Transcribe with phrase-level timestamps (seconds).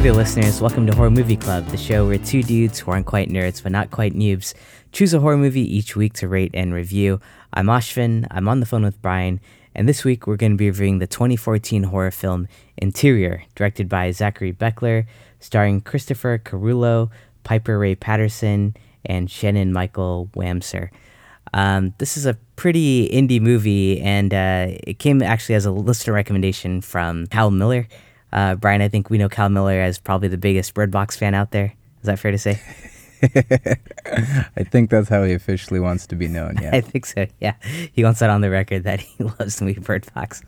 [0.00, 0.62] Hey there, listeners.
[0.62, 3.70] Welcome to Horror Movie Club, the show where two dudes who aren't quite nerds but
[3.70, 4.54] not quite noobs
[4.92, 7.20] choose a horror movie each week to rate and review.
[7.52, 9.40] I'm Ashvin, I'm on the phone with Brian,
[9.74, 14.10] and this week we're going to be reviewing the 2014 horror film Interior, directed by
[14.10, 15.04] Zachary Beckler,
[15.38, 17.10] starring Christopher Carullo,
[17.44, 18.74] Piper Ray Patterson,
[19.04, 20.88] and Shannon Michael Wamser.
[21.52, 26.14] Um, this is a pretty indie movie, and uh, it came actually as a listener
[26.14, 27.86] recommendation from Cal Miller.
[28.32, 31.34] Uh, Brian, I think we know Cal Miller as probably the biggest Bird Box fan
[31.34, 31.74] out there.
[32.00, 32.60] Is that fair to say?
[33.22, 36.56] I think that's how he officially wants to be known.
[36.60, 37.26] Yeah, I think so.
[37.40, 37.54] Yeah,
[37.92, 40.42] he wants that on the record that he loves the movie Bird Box.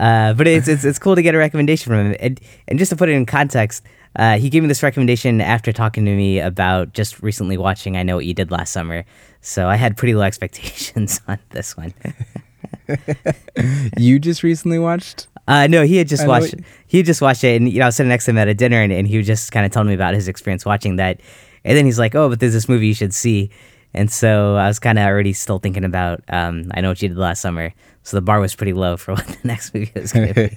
[0.00, 2.16] uh, but it's, it's it's cool to get a recommendation from him.
[2.18, 3.84] And, and just to put it in context,
[4.16, 8.02] uh, he gave me this recommendation after talking to me about just recently watching I
[8.02, 9.04] Know What You Did Last Summer.
[9.42, 11.92] So I had pretty low expectations on this one.
[13.98, 16.54] you just recently watched uh, no, he had just watched.
[16.86, 18.48] He had just watched it, and you know, I was sitting next to him at
[18.48, 20.96] a dinner, and, and he was just kind of telling me about his experience watching
[20.96, 21.20] that.
[21.64, 23.50] And then he's like, "Oh, but there's this movie you should see."
[23.92, 26.22] And so I was kind of already still thinking about.
[26.28, 29.14] Um, I know what you did last summer, so the bar was pretty low for
[29.14, 30.50] what the next movie was going to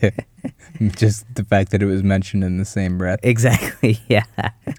[0.79, 0.89] be.
[0.95, 3.19] just the fact that it was mentioned in the same breath.
[3.23, 3.99] Exactly.
[4.07, 4.25] Yeah.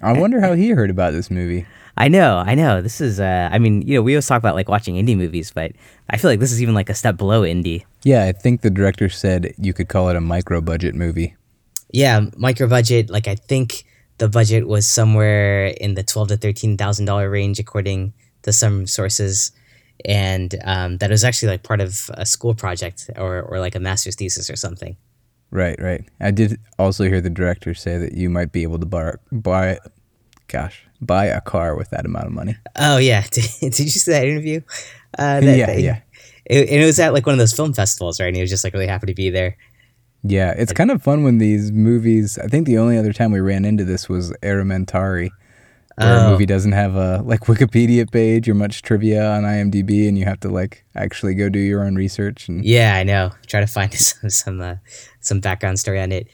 [0.02, 1.66] I wonder how he heard about this movie.
[1.96, 2.82] I know, I know.
[2.82, 5.50] This is, uh, I mean, you know, we always talk about like watching indie movies,
[5.52, 5.72] but
[6.10, 7.84] I feel like this is even like a step below indie.
[8.04, 11.34] Yeah, I think the director said you could call it a micro budget movie.
[11.90, 13.08] Yeah, micro budget.
[13.08, 13.84] Like I think
[14.18, 18.86] the budget was somewhere in the twelve to thirteen thousand dollar range, according to some
[18.86, 19.52] sources,
[20.04, 23.80] and um, that was actually like part of a school project or or like a
[23.80, 24.96] master's thesis or something.
[25.50, 26.04] Right, right.
[26.20, 29.78] I did also hear the director say that you might be able to buy buy
[30.48, 32.56] gosh, buy a car with that amount of money.
[32.76, 34.60] Oh yeah, did, did you see that interview?
[35.16, 36.00] Uh, that, yeah, yeah.
[36.46, 38.26] It, and it was at like one of those film festivals, right?
[38.26, 39.56] And he was just like really happy to be there.
[40.22, 42.38] Yeah, it's kind of fun when these movies.
[42.38, 45.30] I think the only other time we ran into this was Aramentari,
[45.96, 46.26] where oh.
[46.26, 50.24] a movie doesn't have a like Wikipedia page or much trivia on IMDb, and you
[50.24, 52.48] have to like actually go do your own research.
[52.48, 53.32] And yeah, I know.
[53.46, 54.76] Try to find some some uh,
[55.20, 56.26] some background story on it.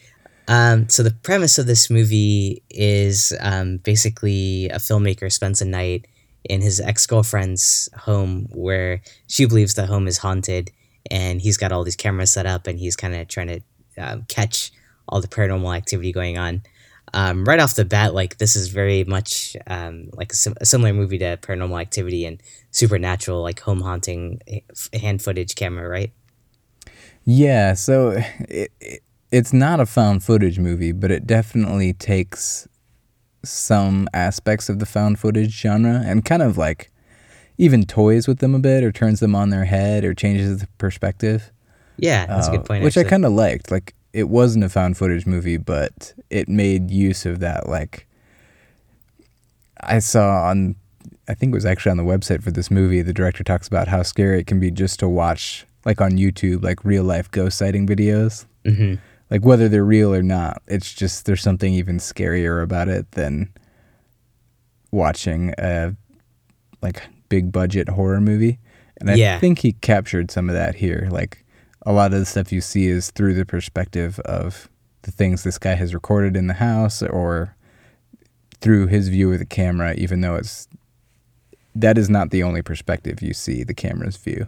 [0.47, 6.07] Um, so the premise of this movie is um, basically a filmmaker spends a night
[6.43, 10.71] in his ex girlfriend's home where she believes the home is haunted,
[11.09, 13.61] and he's got all these cameras set up, and he's kind of trying to
[13.97, 14.71] um, catch
[15.07, 16.63] all the paranormal activity going on.
[17.13, 20.65] Um, right off the bat, like this is very much um, like a, sim- a,
[20.65, 22.41] similar movie to Paranormal Activity and
[22.71, 24.39] Supernatural, like home haunting
[24.93, 26.13] hand footage camera, right?
[27.25, 27.73] Yeah.
[27.73, 28.11] So
[28.47, 32.67] it, it it's not a found footage movie, but it definitely takes
[33.43, 36.91] some aspects of the found footage genre and kind of like
[37.57, 40.67] even toys with them a bit or turns them on their head or changes the
[40.77, 41.51] perspective.
[41.97, 42.83] Yeah, that's uh, a good point.
[42.83, 43.07] Which actually.
[43.07, 43.71] I kind of liked.
[43.71, 47.67] Like it wasn't a found footage movie, but it made use of that.
[47.67, 48.07] Like
[49.81, 50.75] I saw on,
[51.27, 53.01] I think it was actually on the website for this movie.
[53.01, 56.63] The director talks about how scary it can be just to watch, like on YouTube,
[56.63, 58.45] like real life ghost sighting videos.
[58.65, 58.95] Mm-hmm
[59.31, 60.61] like whether they're real or not.
[60.67, 63.51] It's just there's something even scarier about it than
[64.91, 65.95] watching a
[66.81, 68.59] like big budget horror movie.
[68.97, 69.39] And I yeah.
[69.39, 71.07] think he captured some of that here.
[71.09, 71.45] Like
[71.85, 74.69] a lot of the stuff you see is through the perspective of
[75.03, 77.55] the things this guy has recorded in the house or
[78.59, 80.67] through his view of the camera, even though it's
[81.73, 84.47] that is not the only perspective you see, the camera's view.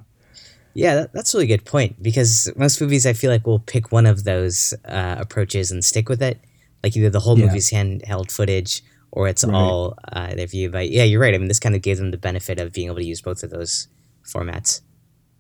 [0.73, 3.91] Yeah, that, that's a really good point because most movies I feel like will pick
[3.91, 6.39] one of those uh, approaches and stick with it.
[6.84, 7.45] Like either the whole yeah.
[7.45, 9.53] movie's handheld footage or it's right.
[9.53, 10.72] all uh, their view.
[10.72, 11.33] But yeah, you're right.
[11.33, 13.44] I mean, this kind of gave them the benefit of being able to use both
[13.44, 13.88] of those
[14.25, 14.81] formats.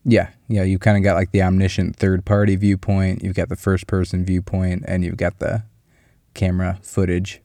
[0.05, 0.63] Yeah, yeah.
[0.63, 3.23] You kind of got like the omniscient third party viewpoint.
[3.23, 5.63] You've got the first person viewpoint, and you've got the
[6.33, 7.41] camera footage.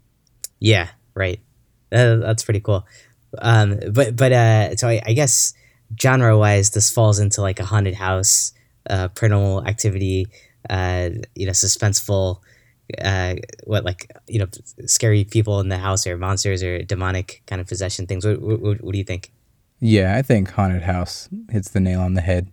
[0.59, 1.41] Yeah, right.
[1.91, 2.87] Uh, that's pretty cool.
[3.39, 5.55] Um, but but uh, so I, I guess
[6.01, 8.53] genre wise, this falls into like a haunted house,
[8.91, 10.27] uh, paranormal activity,
[10.69, 12.41] uh, you know, suspenseful,
[13.03, 14.47] uh, what like you know,
[14.87, 18.27] scary people in the house or monsters or demonic kind of possession things.
[18.27, 19.31] What, what, what do you think?
[19.81, 22.49] Yeah, I think haunted house hits the nail on the head.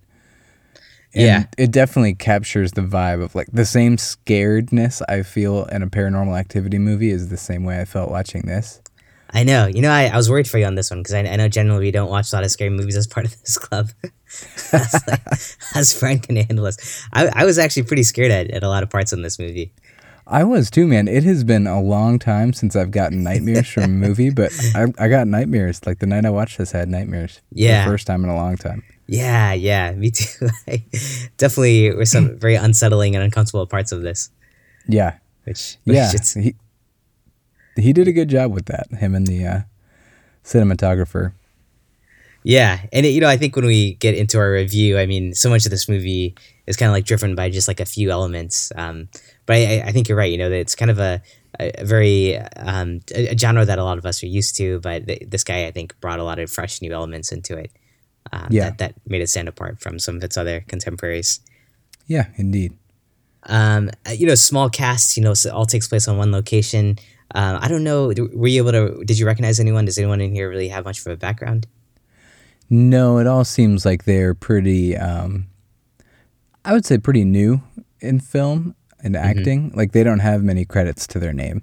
[1.14, 5.82] And yeah, it definitely captures the vibe of like the same scaredness I feel in
[5.82, 8.82] a paranormal activity movie is the same way I felt watching this.
[9.32, 9.66] I know.
[9.68, 11.50] You know, I, I was worried for you on this one because I, I know
[11.50, 13.90] generally we don't watch a lot of scary movies as part of this club.
[14.72, 15.22] as, like,
[15.76, 17.06] as Frank can handle this.
[17.12, 19.74] I, I was actually pretty scared at, at a lot of parts in this movie.
[20.28, 21.08] I was too, man.
[21.08, 24.86] It has been a long time since I've gotten nightmares from a movie, but I,
[24.98, 25.86] I got nightmares.
[25.86, 27.42] Like the night I watched this, I had nightmares.
[27.52, 27.84] Yeah.
[27.86, 28.84] the first time in a long time.
[29.08, 30.48] Yeah, yeah, me too.
[31.38, 34.32] definitely were some very unsettling and uncomfortable parts of this.
[34.88, 36.56] Yeah, Which, which yeah, it's- he
[37.76, 38.88] he did a good job with that.
[38.92, 39.60] Him and the uh,
[40.44, 41.34] cinematographer.
[42.44, 45.34] Yeah, and it, you know, I think when we get into our review, I mean,
[45.34, 46.36] so much of this movie
[46.68, 48.72] is kind of like driven by just like a few elements.
[48.76, 49.10] Um,
[49.48, 50.32] but I, I think you're right.
[50.32, 51.22] You know, that it's kind of a,
[51.60, 54.80] a very um, a, a genre that a lot of us are used to.
[54.80, 57.72] But th- this guy, I think, brought a lot of fresh new elements into it.
[58.32, 58.66] Um, Yeah.
[58.70, 61.40] that, that made it stand apart from some of its other contemporaries.
[62.06, 62.74] Yeah, indeed.
[63.48, 65.18] Um, uh, you know, small cast.
[65.18, 67.00] You know, so it all takes place on one location.
[67.34, 68.14] Um, I don't know.
[68.34, 69.04] Were you able to?
[69.04, 69.86] Did you recognize anyone?
[69.86, 71.68] Does anyone in here really have much of a background?
[72.70, 74.96] No, it all seems like they're pretty.
[74.96, 75.48] Um,
[76.64, 77.62] I would say pretty new
[78.00, 79.26] in film and Mm-hmm.
[79.40, 79.72] acting.
[79.76, 81.62] Like they don't have many credits to their name.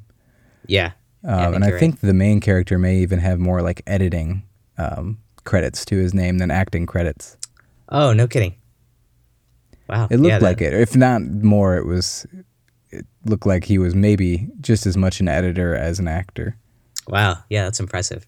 [0.67, 0.93] Yeah.
[1.25, 1.81] Yeah, I Um, and I right.
[1.81, 4.43] think the main character may even have more like editing
[4.79, 7.37] um, credits to his name than acting credits.
[7.88, 8.55] Oh, no kidding.
[9.88, 10.06] Wow.
[10.11, 10.73] It looked yeah, that- like it.
[10.75, 12.26] If not more, it was.
[12.93, 16.56] It looked like he was maybe just as much an editor as an actor.
[17.09, 17.39] Wow.
[17.49, 18.27] Yeah, that's impressive.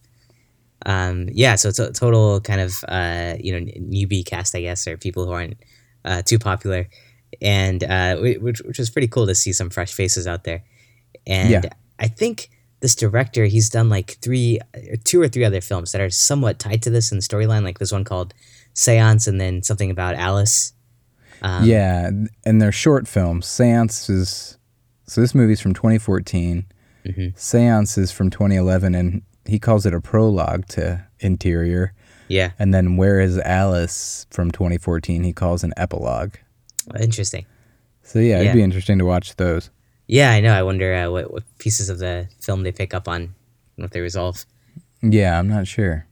[0.87, 4.87] Um, yeah, so it's a total kind of uh, you know newbie cast, I guess,
[4.87, 5.57] or people who aren't
[6.05, 6.89] uh, too popular,
[7.41, 10.63] and uh, which which was pretty cool to see some fresh faces out there.
[11.27, 11.63] And Yeah.
[11.99, 12.51] I think
[12.81, 14.59] this director, he's done like three,
[14.91, 17.63] or two or three other films that are somewhat tied to this in the storyline,
[17.65, 18.35] like this one called
[18.75, 20.74] Seance, and then something about Alice.
[21.43, 22.11] Um, yeah,
[22.45, 23.47] and they're short films.
[23.47, 24.59] Seance is
[25.07, 26.65] so this movie's from 2014.
[27.05, 27.39] Mhm.
[27.39, 31.93] Seance is from 2011, and he calls it a prologue to Interior.
[32.29, 32.53] Yeah.
[32.59, 35.23] And then Where is Alice from 2014?
[35.25, 36.37] He calls an epilogue.
[36.99, 37.45] Interesting.
[38.03, 38.41] So yeah, Yeah.
[38.43, 39.69] it'd be interesting to watch those.
[40.07, 40.53] Yeah, I know.
[40.55, 43.35] I wonder uh, what, what pieces of the film they pick up on,
[43.77, 44.45] what they resolve.
[45.03, 46.07] Yeah, I'm not sure.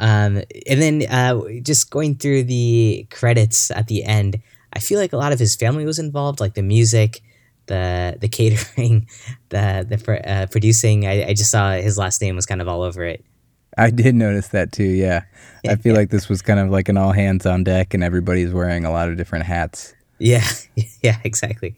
[0.00, 4.40] Um, and then uh, just going through the credits at the end,
[4.72, 7.20] I feel like a lot of his family was involved, like the music,
[7.66, 9.06] the the catering,
[9.50, 11.06] the the uh, producing.
[11.06, 13.24] I, I just saw his last name was kind of all over it.
[13.78, 14.84] I did notice that too.
[14.84, 15.22] Yeah,
[15.68, 18.52] I feel like this was kind of like an all hands on deck, and everybody's
[18.52, 19.94] wearing a lot of different hats.
[20.18, 20.44] Yeah,
[21.02, 21.74] yeah, exactly.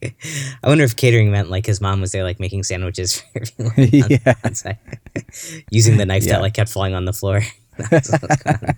[0.63, 3.75] I wonder if catering meant like his mom was there, like making sandwiches for everyone
[4.05, 4.35] on, Yeah.
[4.45, 6.35] on using the knife Yeah.
[6.35, 7.43] that like kept falling on the floor.
[7.91, 8.77] That's what was going.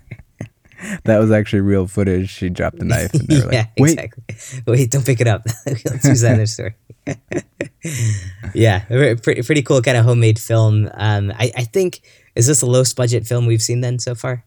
[1.05, 2.29] That was actually real footage.
[2.29, 4.63] She dropped the knife, and they were yeah, like, "Wait, exactly.
[4.67, 5.43] Wait, don't pick it up.
[5.65, 6.75] Let's use that story.
[8.53, 8.83] yeah,
[9.15, 10.89] pretty, pretty cool kind of homemade film.
[10.93, 12.01] Um, I, I think
[12.35, 14.43] is this the lowest budget film we've seen then so far?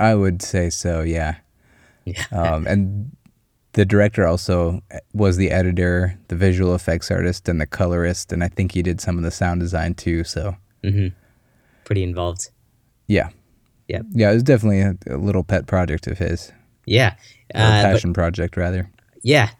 [0.00, 1.02] I would say so.
[1.02, 1.36] Yeah.
[2.04, 2.24] Yeah.
[2.32, 3.16] Um, and
[3.74, 4.80] the director also
[5.12, 9.00] was the editor, the visual effects artist, and the colorist, and I think he did
[9.00, 10.24] some of the sound design too.
[10.24, 11.08] So hmm
[11.84, 12.50] Pretty involved.
[13.06, 13.28] yeah,
[13.88, 14.06] Yep.
[14.12, 16.52] yeah, it was definitely a, a little pet project of his,
[16.86, 17.14] Yeah.
[17.54, 18.90] Uh, but passion project rather.
[19.22, 19.50] yeah.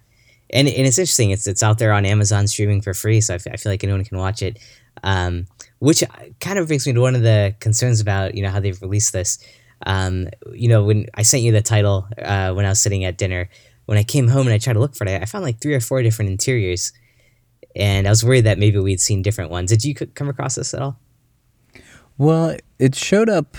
[0.54, 1.30] And, and it's interesting.
[1.30, 3.82] It's it's out there on Amazon streaming for free, so I, f- I feel like
[3.84, 4.58] anyone can watch it.
[5.02, 5.46] Um,
[5.78, 6.04] which
[6.40, 9.14] kind of brings me to one of the concerns about you know how they've released
[9.14, 9.38] this.
[9.86, 13.16] Um, you know, when I sent you the title uh, when I was sitting at
[13.16, 13.48] dinner,
[13.86, 15.74] when I came home and I tried to look for it, I found like three
[15.74, 16.92] or four different interiors,
[17.74, 19.70] and I was worried that maybe we'd seen different ones.
[19.70, 20.98] Did you c- come across this at all?
[22.18, 23.56] Well, it showed up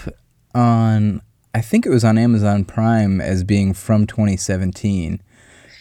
[0.53, 1.21] on
[1.55, 5.21] I think it was on Amazon Prime as being from 2017.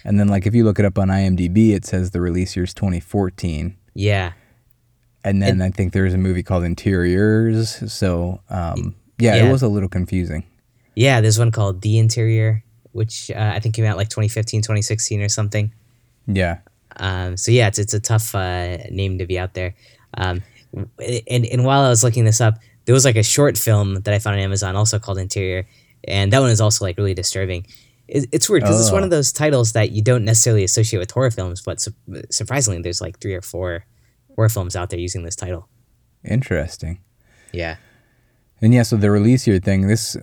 [0.04, 2.74] And then like if you look it up on IMDb, it says the release year's
[2.74, 3.76] 2014.
[3.94, 4.32] Yeah,
[5.24, 7.90] And then I think there's a movie called Interiors.
[7.92, 9.48] So um, yeah, Yeah.
[9.48, 10.44] it was a little confusing.
[10.94, 11.20] yeah.
[11.20, 12.62] There's one called The Interior,
[12.92, 15.72] which uh, I think came out like 2015, 2016 or something.
[16.26, 16.58] Yeah.
[16.96, 19.74] Um, so yeah, it's it's a tough uh, name to be out there.
[20.14, 20.42] Um,
[21.28, 24.12] and and while I was looking this up, there was like a short film that
[24.12, 25.66] I found on Amazon also called Interior,
[26.04, 27.66] and that one is also like really disturbing.
[28.08, 29.16] It, it's weird because it's one of oh.
[29.16, 31.94] those titles that you don't necessarily associate with horror films, but su-
[32.30, 33.84] surprisingly, there's like three or four
[34.34, 35.68] horror films out there using this title.
[36.24, 37.00] Interesting.
[37.52, 37.76] Yeah,
[38.60, 40.16] And yeah, so the release year thing, this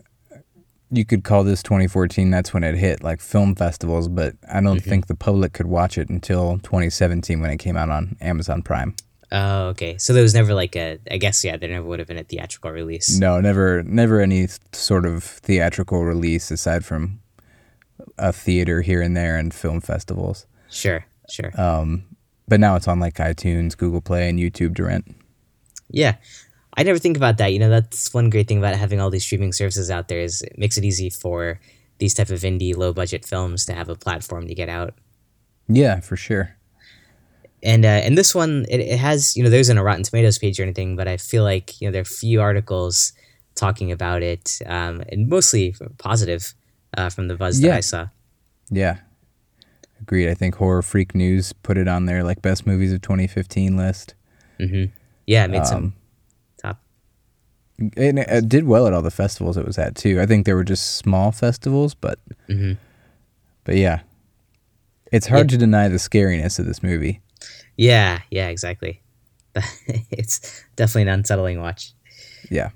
[0.91, 2.31] you could call this 2014.
[2.31, 4.89] That's when it hit like film festivals, but I don't mm-hmm.
[4.89, 8.95] think the public could watch it until 2017 when it came out on Amazon Prime.
[9.31, 9.97] Oh, okay.
[9.97, 10.99] So there was never like a.
[11.09, 13.17] I guess yeah, there never would have been a theatrical release.
[13.19, 17.19] No, never, never any sort of theatrical release aside from
[18.17, 20.47] a theater here and there and film festivals.
[20.69, 21.51] Sure, sure.
[21.59, 22.05] Um,
[22.47, 25.15] but now it's on like iTunes, Google Play, and YouTube to rent.
[25.89, 26.15] Yeah.
[26.75, 27.51] I never think about that.
[27.51, 30.41] You know, that's one great thing about having all these streaming services out there is
[30.41, 31.59] it makes it easy for
[31.97, 34.93] these type of indie low budget films to have a platform to get out.
[35.67, 36.55] Yeah, for sure.
[37.63, 40.37] And uh, and this one it, it has, you know, there isn't a Rotten Tomatoes
[40.37, 43.13] page or anything, but I feel like, you know, there are a few articles
[43.55, 46.53] talking about it, um, and mostly positive
[46.97, 48.07] uh, from the buzz that I saw.
[48.69, 48.97] Yeah.
[50.01, 50.29] Agreed.
[50.29, 54.13] I think Horror Freak News put it on their like best movies of 2015 list.
[54.57, 54.85] hmm
[55.27, 55.93] Yeah, it made Um, some
[56.61, 56.81] top.
[57.97, 60.21] And it, it did well at all the festivals it was at too.
[60.21, 62.73] I think there were just small festivals, but hmm
[63.65, 63.99] but yeah,
[65.11, 65.57] it's hard Yeah.
[65.57, 67.19] to deny the scariness of this movie.
[67.77, 69.01] Yeah, yeah, exactly.
[70.11, 71.93] it's definitely an unsettling watch.
[72.49, 72.69] Yeah.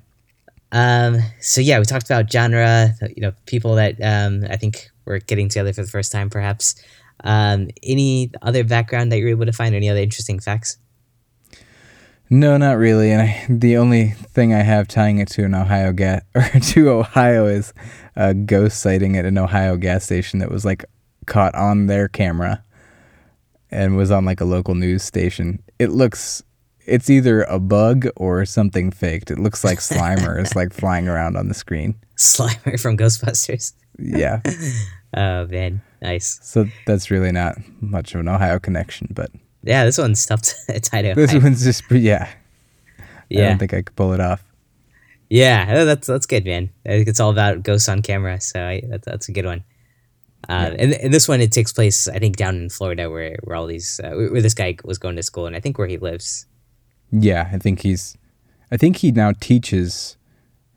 [0.72, 5.20] Um, so yeah, we talked about genre, you know, people that um, I think were
[5.20, 6.76] getting together for the first time, perhaps.
[7.24, 10.78] Um, any other background that you're able to find, any other interesting facts?
[12.30, 13.12] No, not really.
[13.12, 16.90] And I, the only thing I have tying it to an Ohio gas or to
[16.90, 17.74] Ohio is
[18.16, 20.86] a ghost sighting at an Ohio gas station that was like
[21.28, 22.64] caught on their camera
[23.74, 25.62] and was on like a local news station.
[25.80, 26.44] It looks
[26.86, 29.32] it's either a bug or something faked.
[29.32, 31.96] It looks like Slimer is like flying around on the screen.
[32.18, 33.74] Slimer from Ghostbusters.
[34.00, 34.42] Yeah.
[35.16, 36.40] Oh man, nice.
[36.42, 39.30] So that's really not much of an Ohio connection, but
[39.62, 41.14] Yeah, this one's tough to tie to.
[41.14, 42.28] this one's just yeah.
[43.30, 43.46] Yeah.
[43.46, 44.44] I don't think I could pull it off.
[45.30, 46.72] yeah, oh, that's that's good, man.
[46.88, 49.64] I think it's all about ghosts on camera, so I, that's that's a good one.
[50.50, 53.56] Uh, and, and this one it takes place, I think, down in Florida, where where
[53.56, 55.98] all these uh, where this guy was going to school, and I think where he
[55.98, 56.46] lives.
[57.12, 58.18] Yeah, I think he's
[58.72, 60.18] I think he now teaches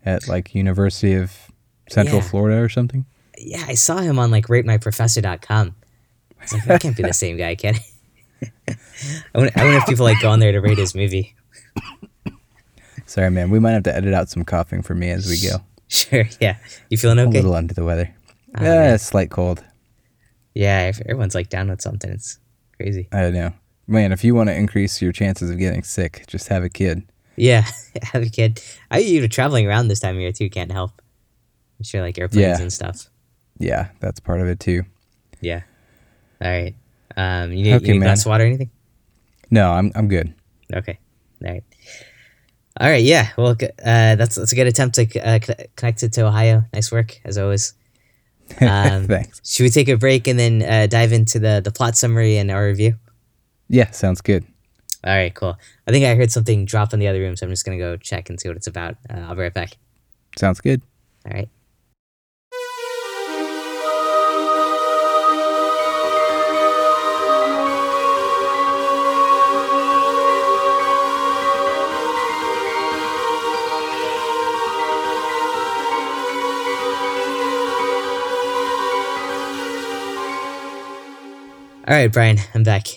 [0.05, 1.51] at like University of
[1.89, 2.27] Central Yeah.
[2.29, 3.05] Florida or something.
[3.37, 5.75] Yeah, I saw him on like ratemyprofessor.com.
[6.39, 8.51] I was like, that can't be the same guy, can it?
[9.33, 11.35] I wonder, I wonder if people like go on there to rate his movie.
[13.05, 13.49] Sorry, man.
[13.49, 15.57] We might have to edit out some coughing for me as we go.
[15.89, 16.57] Sure, yeah.
[16.89, 17.29] You feeling okay?
[17.29, 18.13] A little under the weather.
[18.59, 19.63] Yeah, slight cold.
[20.53, 22.39] Yeah, if everyone's like down with something, it's
[22.77, 23.07] crazy.
[23.11, 23.53] I know.
[23.87, 27.03] Man, if you want to increase your chances of getting sick, just have a kid.
[27.35, 27.65] Yeah,
[28.01, 28.61] have a kid.
[28.89, 31.01] I you know traveling around this time of year too can't help.
[31.79, 32.61] I'm sure like airplanes Yeah.
[32.61, 33.07] and stuff.
[33.59, 34.83] Yeah, that's part of it too.
[35.41, 35.61] Yeah.
[36.41, 36.75] All right.
[37.15, 38.71] Um, you need, Okay, you need glass of water or anything?
[39.51, 40.33] No, I'm I'm good.
[40.73, 40.99] Okay.
[41.45, 41.63] All right.
[42.79, 43.03] All right.
[43.03, 43.29] Yeah.
[43.37, 45.39] Well, uh, that's that's a good attempt to uh,
[45.75, 46.63] connect it to Ohio.
[46.73, 47.73] Nice work as always.
[48.61, 49.41] Um, Thanks.
[49.43, 52.49] Should we take a break and then uh, dive into the the plot summary and
[52.49, 52.95] our review?
[53.69, 54.45] Yeah, sounds good.
[55.03, 55.33] All right.
[55.33, 55.57] Cool.
[55.87, 57.97] I think I heard something drop in the other room, so I'm just gonna go
[57.97, 58.95] check and see what it's about.
[59.09, 59.77] Uh, I'll be right back.
[60.37, 60.81] Sounds good.
[61.25, 61.49] All right.
[81.87, 82.87] All right, Brian, I'm back.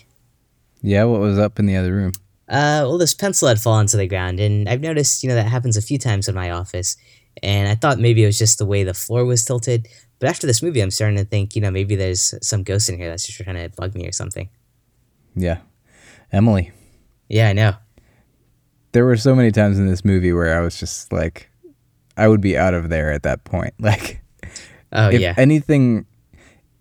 [0.83, 2.13] Yeah, what was up in the other room?
[2.49, 5.47] Uh, well, this pencil had fallen to the ground, and I've noticed, you know, that
[5.47, 6.97] happens a few times in my office.
[7.43, 9.87] And I thought maybe it was just the way the floor was tilted.
[10.19, 12.99] But after this movie, I'm starting to think, you know, maybe there's some ghost in
[12.99, 14.49] here that's just trying to bug me or something.
[15.37, 15.59] Yeah.
[16.33, 16.73] Emily.
[17.29, 17.75] Yeah, I know.
[18.93, 21.49] There were so many times in this movie where I was just like
[22.17, 23.75] I would be out of there at that point.
[23.81, 24.21] Like
[24.93, 25.35] Oh, if yeah.
[25.37, 26.05] anything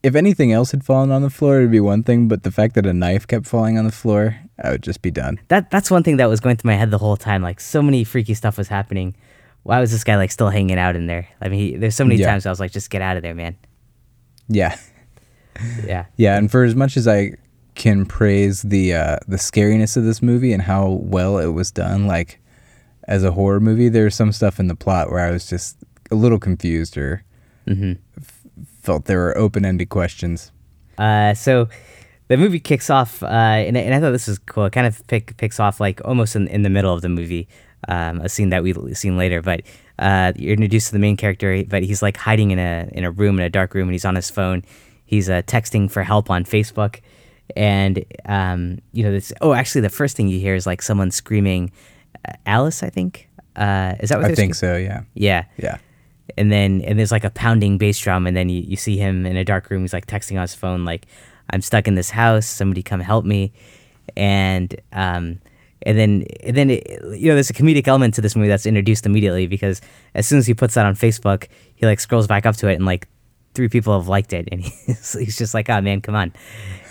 [0.03, 2.75] if anything else had fallen on the floor it'd be one thing, but the fact
[2.75, 5.39] that a knife kept falling on the floor, I would just be done.
[5.49, 7.41] That that's one thing that was going through my head the whole time.
[7.41, 9.15] Like so many freaky stuff was happening.
[9.63, 11.27] Why was this guy like still hanging out in there?
[11.41, 12.27] I mean, he, there's so many Yeah.
[12.31, 13.55] times I was like, just get out of there, man.
[14.47, 14.77] Yeah.
[15.85, 16.05] Yeah.
[16.15, 17.33] Yeah, and for as much as I
[17.75, 22.07] can praise the uh, the scariness of this movie and how well it was done,
[22.07, 22.39] like
[23.09, 25.75] as a horror movie, there's some stuff in the plot where I was just
[26.11, 27.25] a little confused or
[27.67, 28.38] hmm f-
[28.89, 30.51] felt there were open ended questions.
[30.97, 31.69] Uh, so
[32.27, 34.65] the movie kicks off, uh, and, I- and I thought this was cool.
[34.65, 37.47] It kind of pick, picks off like almost in, in the middle of the movie,
[37.87, 39.41] um, a scene that we've seen later.
[39.43, 39.61] But
[39.99, 43.11] uh, you're introduced to the main character, but he's like hiding in a in a
[43.11, 44.63] room in a dark room, and he's on his phone.
[45.05, 46.99] He's uh, texting for help on Facebook,
[47.55, 49.31] and um, you know this.
[49.41, 51.71] Oh, actually, the first thing you hear is like someone screaming,
[52.45, 53.27] "Alice!" I think.
[53.55, 54.87] Uh, is that what I think screaming?
[54.87, 55.01] so, yeah.
[55.15, 55.77] Yeah Yeah.
[56.39, 59.25] And then and there's like a pounding bass drum and then you, you see him
[59.25, 61.05] in a dark room he's like texting on his phone like
[61.51, 63.51] i'm stuck in this house somebody come help me
[64.15, 65.39] and um
[65.83, 68.65] and then and then it, you know there's a comedic element to this movie that's
[68.65, 69.81] introduced immediately because
[70.15, 72.75] as soon as he puts that on facebook he like scrolls back up to it
[72.75, 73.07] and like
[73.53, 76.31] three people have liked it and he's, he's just like oh man come on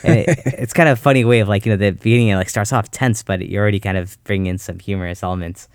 [0.04, 2.36] and it, it's kind of a funny way of like you know the beginning it
[2.36, 5.68] like starts off tense but you're already kind of bringing in some humorous elements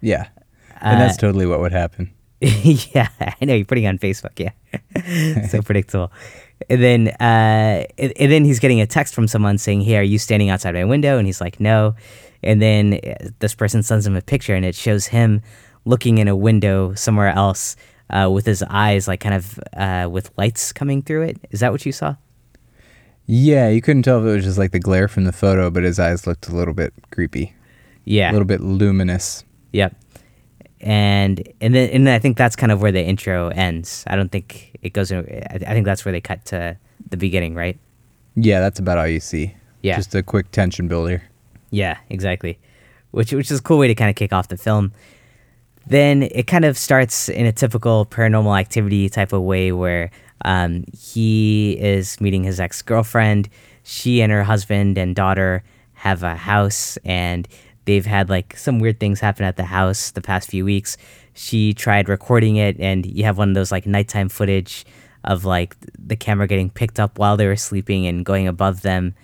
[0.00, 0.28] Yeah.
[0.80, 2.10] And Uh, that's totally what would happen.
[2.94, 4.36] yeah, I know you're putting it on Facebook.
[4.36, 6.10] Yeah, so predictable.
[6.68, 10.02] And then, uh, and, and then he's getting a text from someone saying, "Hey, are
[10.02, 11.94] you standing outside my window?" And he's like, "No."
[12.42, 15.40] And then uh, this person sends him a picture, and it shows him
[15.84, 17.76] looking in a window somewhere else
[18.10, 21.38] uh, with his eyes, like kind of uh, with lights coming through it.
[21.52, 22.16] Is that what you saw?
[23.26, 25.84] Yeah, you couldn't tell if it was just like the glare from the photo, but
[25.84, 27.54] his eyes looked a little bit creepy,
[28.04, 28.30] Yeah.
[28.30, 29.44] a little bit luminous.
[29.72, 29.94] Yep.
[30.82, 34.04] And and then and I think that's kind of where the intro ends.
[34.08, 35.12] I don't think it goes.
[35.12, 35.20] In,
[35.50, 36.76] I I think that's where they cut to
[37.08, 37.78] the beginning, right?
[38.34, 39.54] Yeah, that's about all you see.
[39.82, 39.96] Yeah.
[39.96, 41.22] Just a quick tension builder.
[41.70, 42.58] Yeah, exactly.
[43.12, 44.92] Which which is a cool way to kind of kick off the film.
[45.86, 50.10] Then it kind of starts in a typical paranormal activity type of way where
[50.44, 53.48] um, he is meeting his ex girlfriend.
[53.82, 57.48] She and her husband and daughter have a house, and
[57.84, 60.96] they've had like some weird things happen at the house the past few weeks.
[61.34, 64.84] She tried recording it, and you have one of those like nighttime footage
[65.24, 69.14] of like the camera getting picked up while they were sleeping and going above them,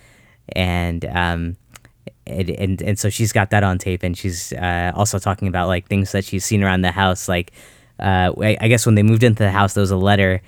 [0.50, 1.56] and um,
[2.26, 5.68] and, and and so she's got that on tape, and she's uh, also talking about
[5.68, 7.28] like things that she's seen around the house.
[7.28, 7.52] Like,
[7.98, 10.40] uh, I, I guess when they moved into the house, there was a letter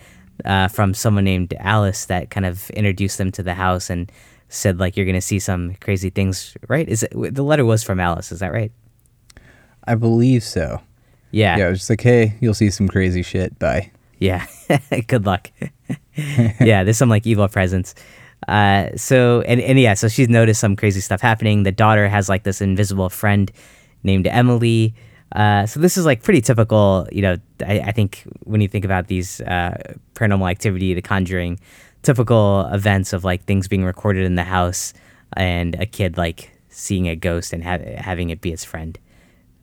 [0.45, 4.11] uh, from someone named Alice that kind of introduced them to the house and
[4.51, 6.57] said like you're gonna see some crazy things.
[6.69, 6.89] Right?
[6.89, 8.31] Is it the letter was from Alice?
[8.31, 8.73] Is that right?
[9.85, 10.81] I believe so.
[11.31, 11.57] Yeah.
[11.57, 13.59] Yeah, it was just like, hey, you'll see some crazy shit.
[13.59, 13.91] Bye.
[14.19, 14.47] Yeah.
[15.07, 15.51] Good luck.
[16.15, 17.95] yeah, there's some like evil presence.
[18.49, 21.63] Uh, so and, and yeah, so she's noticed some crazy stuff happening.
[21.63, 23.51] The daughter has like this invisible friend
[24.03, 24.95] named Emily.
[25.33, 27.37] Uh, so this is like pretty typical, you know.
[27.65, 31.61] I, I think when you think about these uh, paranormal activity, The Conjuring,
[32.03, 34.93] typical events of like things being recorded in the house
[35.35, 38.99] and a kid like seeing a ghost and ha- having it be its friend.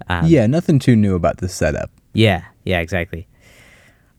[0.09, 1.89] Um, yeah, nothing too new about the setup.
[2.13, 3.27] yeah, yeah, exactly.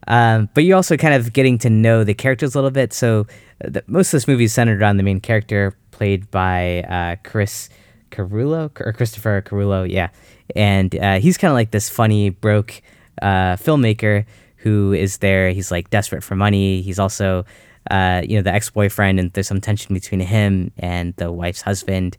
[0.07, 2.93] Um, but you're also kind of getting to know the characters a little bit.
[2.93, 3.27] So
[3.65, 7.17] uh, the, most of this movie is centered around the main character, played by uh,
[7.29, 7.69] Chris
[8.11, 10.09] Carullo or Christopher Carullo, yeah.
[10.57, 12.81] And uh, he's kind of like this funny, broke
[13.21, 14.25] uh, filmmaker
[14.57, 15.51] who is there.
[15.51, 16.81] He's like desperate for money.
[16.81, 17.45] He's also,
[17.91, 22.17] uh, you know, the ex-boyfriend, and there's some tension between him and the wife's husband.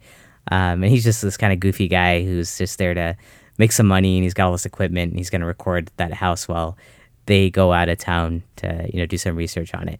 [0.51, 3.15] Um, and he's just this kind of goofy guy who's just there to
[3.58, 6.13] make some money, and he's got all this equipment, and he's going to record that
[6.13, 6.77] house while
[7.25, 9.99] they go out of town to, you know, do some research on it.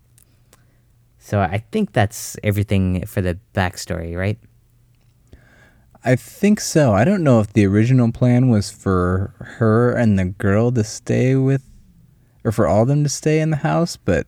[1.19, 4.39] So I think that's everything for the backstory, right?
[6.03, 6.93] I think so.
[6.93, 11.36] I don't know if the original plan was for her and the girl to stay
[11.36, 11.69] with,
[12.45, 14.25] or for all of them to stay in the house, but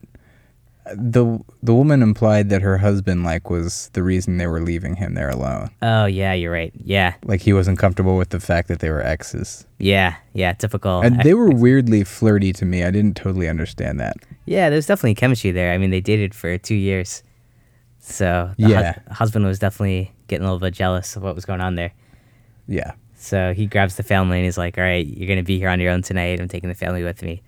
[0.95, 5.13] the the woman implied that her husband like was the reason they were leaving him
[5.13, 5.69] there alone.
[5.81, 6.71] Oh yeah, you're right.
[6.83, 10.53] Yeah, Like he wasn't comfortable with the fact that they were exes, yeah, yeah.
[10.53, 11.01] Typical.
[11.01, 12.83] and they were weirdly flirty to me.
[12.83, 14.15] I didn't totally understand that.
[14.45, 15.71] yeah, there's definitely chemistry there.
[15.73, 17.23] I mean, they dated for two years,
[17.99, 18.93] so the hus- Yeah.
[19.13, 21.91] husband was definitely getting a little bit jealous of what was going on there.
[22.67, 25.69] Yeah, So he grabs the family and he's like, "All right, you're gonna be here
[25.69, 26.39] on your own tonight.
[26.39, 27.41] I'm taking the family with me."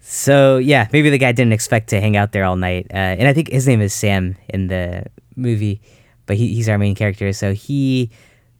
[0.00, 3.28] So yeah, maybe the guy didn't expect to hang out there all night, uh, and
[3.28, 5.04] I think his name is Sam in the
[5.36, 5.80] movie,
[6.26, 7.32] but he, he's our main character.
[7.32, 8.10] So he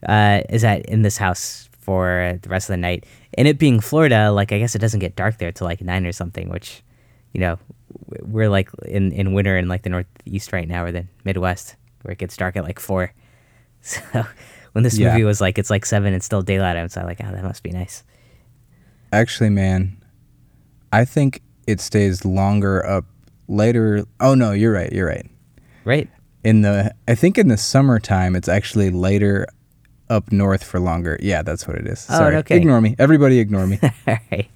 [0.07, 3.81] uh, is at in this house for the rest of the night, and it being
[3.81, 6.83] Florida, like I guess it doesn't get dark there till like nine or something, which
[7.33, 7.59] you know
[8.23, 12.13] we're like in in winter in like the northeast right now or the Midwest where
[12.13, 13.13] it gets dark at like four.
[13.81, 14.01] So
[14.73, 15.13] when this Yeah.
[15.13, 17.71] movie was like it's like seven and still daylight outside, like oh that must be
[17.71, 18.03] nice.
[19.13, 19.97] actually, man,
[20.93, 23.05] I think it stays longer up
[23.47, 24.05] later.
[24.21, 24.93] Oh no, you're right.
[24.93, 25.27] You're right.
[25.85, 26.09] Right?
[26.45, 29.47] in the I think in the summertime it's actually later
[30.09, 31.19] up north for longer.
[31.21, 32.07] Yeah, that's what it is.
[32.09, 32.37] Oh, Sorry.
[32.37, 32.57] okay.
[32.57, 32.97] Ignore me.
[32.99, 33.79] Everybody ignore me.
[34.07, 34.49] All right.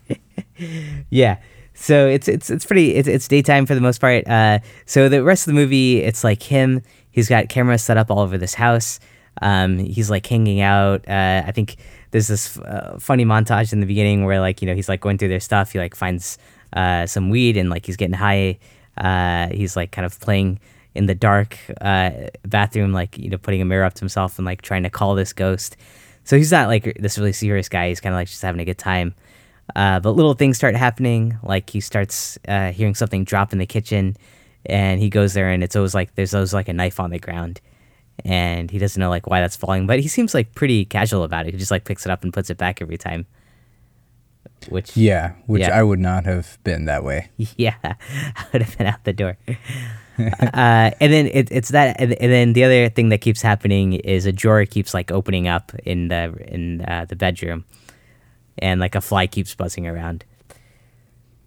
[1.10, 1.38] yeah.
[1.74, 4.26] So it's it's it's pretty it's it's daytime for the most part.
[4.26, 6.82] Uh, so the rest of the movie, it's like him.
[7.10, 8.98] He's got cameras set up all over this house.
[9.42, 11.06] Um, he's like hanging out.
[11.06, 11.76] Uh, I think
[12.12, 15.18] there's this uh, funny montage in the beginning where like you know he's like going
[15.18, 15.72] through their stuff.
[15.72, 16.38] He like finds
[16.72, 18.58] uh, some weed and like he's getting high.
[18.96, 20.60] Uh, he's like kind of playing
[20.94, 22.10] in the dark uh,
[22.46, 25.14] bathroom, like you know putting a mirror up to himself and like trying to call
[25.14, 25.76] this ghost.
[26.24, 27.88] So he's not like this really serious guy.
[27.88, 29.14] He's kind of like just having a good time.
[29.74, 31.38] Uh, but little things start happening.
[31.42, 34.16] Like he starts uh, hearing something drop in the kitchen,
[34.66, 37.18] and he goes there, and it's always like there's always like a knife on the
[37.18, 37.60] ground,
[38.24, 39.86] and he doesn't know like why that's falling.
[39.86, 41.52] But he seems like pretty casual about it.
[41.54, 43.26] He just like picks it up and puts it back every time.
[44.68, 45.78] Which yeah, which Yeah.
[45.78, 47.30] I would not have been that way.
[47.56, 49.36] yeah, I would have been out the door.
[50.18, 53.94] uh, and then it, it's that, and, and then the other thing that keeps happening
[53.94, 57.64] is a drawer keeps like opening up in the in uh, the bedroom,
[58.58, 60.24] and like a fly keeps buzzing around.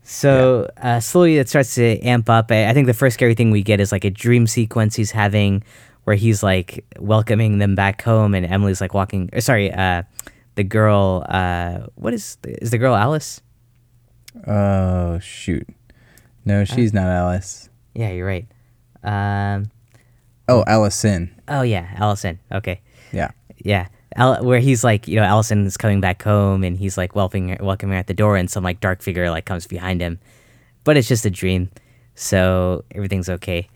[0.04, 2.52] So uh, slowly it starts to amp up.
[2.52, 5.12] I, I think the first scary thing we get is like a dream sequence he's
[5.12, 5.64] having,
[6.06, 9.30] where he's like welcoming them back home, and Emily's like walking.
[9.34, 10.04] Or sorry, uh,
[10.56, 11.26] the girl.
[11.28, 13.42] Uh, what is is the girl Alice?
[14.48, 15.68] Oh shoot.
[16.46, 17.70] No, Uh, she's not Alice.
[17.94, 18.48] Yeah, you're right.
[19.04, 19.72] Um,
[20.48, 21.34] Oh, Allison.
[21.48, 22.40] Oh yeah, Allison.
[22.52, 22.82] Okay.
[23.12, 23.32] Yeah.
[23.58, 23.88] Yeah.
[24.16, 27.50] Al- where he's like, you know, Allison is coming back home and he's like welcoming
[27.50, 30.20] her, welcoming her at the door and some like dark figure like comes behind him.
[30.84, 31.72] But it's just a dream.
[32.14, 33.68] So everything's okay.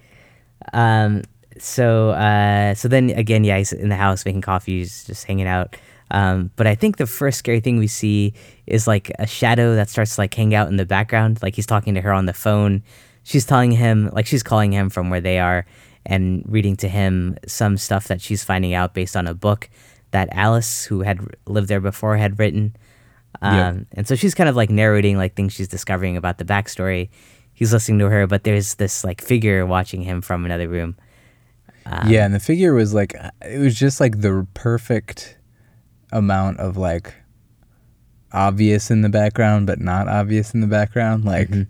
[0.73, 1.23] Um
[1.59, 5.47] so uh so then again, yeah, he's in the house making coffee, he's just hanging
[5.47, 5.75] out.
[6.11, 8.33] Um, but I think the first scary thing we see
[8.65, 11.39] is like a shadow that starts to like hang out in the background.
[11.43, 12.83] Like he's talking to her on the phone.
[13.23, 15.65] She's telling him, like she's calling him from where they are
[16.05, 19.69] and reading to him some stuff that she's finding out based on a book
[20.11, 22.75] that Alice, who had lived there before, had written.
[23.41, 23.85] Um, Yep.
[23.93, 27.09] And so she's kind of like narrating like things she's discovering about the backstory.
[27.53, 30.95] He's listening to her, but there's this like figure watching him from another room.
[31.91, 35.37] Um, yeah, and the figure was like it was just like the perfect
[36.11, 37.13] amount of like
[38.31, 41.67] obvious in the background but not obvious in the background like Mhm.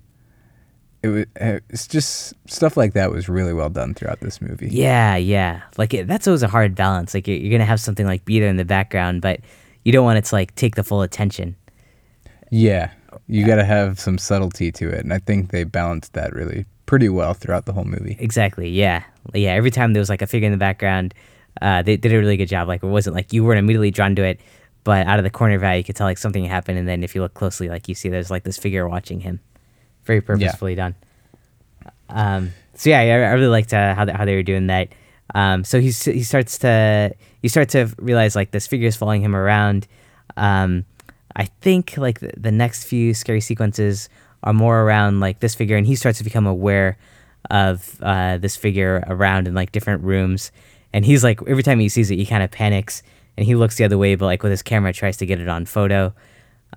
[1.03, 1.25] it was
[1.69, 4.67] it's just stuff like that was really well done throughout this movie.
[4.69, 5.61] Yeah, yeah.
[5.77, 7.13] Like it, that's always a hard balance.
[7.13, 9.39] Like you're, you're gonna have something like be there in the background, but
[9.85, 11.55] you don't want it to like take the full attention.
[12.51, 12.91] Yeah.
[13.27, 16.65] You got to have some subtlety to it and I think they balanced that really
[16.89, 18.17] pretty well throughout the whole movie.
[18.19, 18.67] Exactly.
[18.67, 19.03] Yeah.
[19.35, 19.51] Yeah.
[19.51, 21.13] Every time there was like a figure in the background,
[21.61, 22.67] uh, they did a really good job.
[22.67, 24.39] Like it wasn't like you weren't immediately drawn to it,
[24.83, 26.87] but out of the corner of your eye, you could tell like something happened, and
[26.87, 29.39] then if you look closely, like you see there's like this figure watching him.
[30.05, 30.95] Very purposefully done.
[32.09, 34.87] Um, so yeah, I, I really liked uh, how they, how they were doing that.
[35.35, 39.21] Um, so he's, he starts to you start to realize like this figure is following
[39.21, 39.85] him around.
[40.37, 40.85] Um,
[41.35, 44.09] I think like the, the next few scary sequences
[44.43, 46.97] are more around like this figure, and he starts to become aware
[47.49, 50.51] of uh, this figure around in like different rooms.
[50.93, 53.03] And he's like every time he sees it, he kind of panics
[53.37, 55.47] and he looks the other way, but like with his camera tries to get it
[55.47, 56.13] on photo.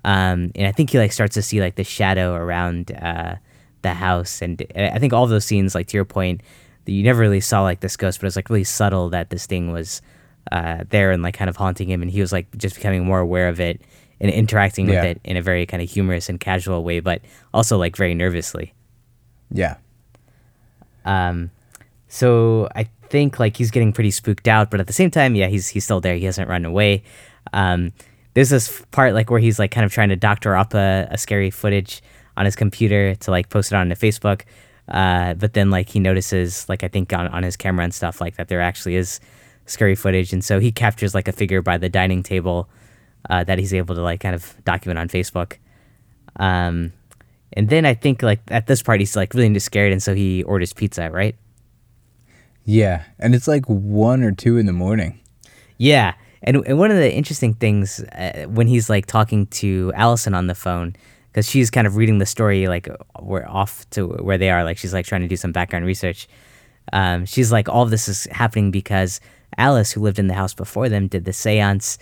[0.05, 3.35] Um, and I think he like starts to see like the shadow around uh,
[3.81, 6.41] the house, and uh, I think all those scenes, like to your point,
[6.85, 9.45] that you never really saw like this ghost, but it's like really subtle that this
[9.45, 10.01] thing was
[10.51, 13.19] uh, there and like kind of haunting him, and he was like just becoming more
[13.19, 13.81] aware of it
[14.23, 17.21] and interacting with it in a very kind of humorous and casual way, but
[17.53, 18.73] also like very nervously.
[19.51, 19.75] Yeah.
[21.03, 21.51] Um,
[22.07, 25.47] so I think like he's getting pretty spooked out, but at the same time, yeah,
[25.47, 26.15] he's he's still there.
[26.15, 27.03] He hasn't run away.
[27.51, 27.91] Um,
[28.33, 31.17] there's this part like where he's like kind of trying to doctor up a, a
[31.17, 32.01] scary footage
[32.37, 34.43] on his computer to like post it onto Facebook.
[34.87, 38.21] Uh, but then like he notices like I think on, on his camera and stuff
[38.21, 39.19] like that there actually is
[39.65, 42.69] scary footage, and so he captures like a figure by the dining table
[43.29, 45.57] uh, that he's able to like kind of document on Facebook.
[46.37, 46.93] Um,
[47.53, 50.13] and then I think like at this part he's like really into scared, and so
[50.15, 51.35] he orders pizza, right?
[52.65, 53.03] Yeah.
[53.19, 55.19] And it's like 1 or 2 in the morning.
[55.77, 60.33] Yeah, and and one of the interesting things uh, when he's like talking to Allison
[60.33, 60.95] on the phone,
[61.31, 62.87] because she's kind of reading the story like
[63.19, 66.27] we're off to where they are, like she's like trying to do some background research.
[66.91, 69.19] Um, she's like, all of this is happening because
[69.57, 71.97] Alice, who lived in the house before them, did the séance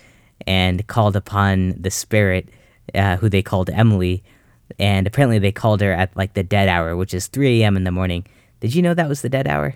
[0.47, 2.49] and called upon the spirit,
[2.93, 4.23] uh, who they called Emily,
[4.79, 7.77] and apparently they called her at like the dead hour, which is 3 a.m.
[7.77, 8.25] in the morning.
[8.59, 9.75] Did you know that was the dead hour?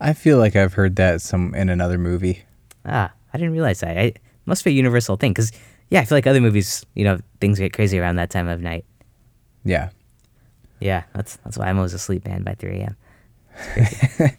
[0.00, 2.44] I feel like I've heard that some in another movie.
[2.84, 3.96] Ah, I didn't realize that.
[3.96, 5.52] I, it must be a universal thing because,
[5.90, 8.60] yeah, I feel like other movies, you know, things get crazy around that time of
[8.60, 8.84] night.
[9.64, 9.90] Yeah.
[10.80, 12.96] Yeah, that's that's why I'm always asleep, man, by 3 a.m.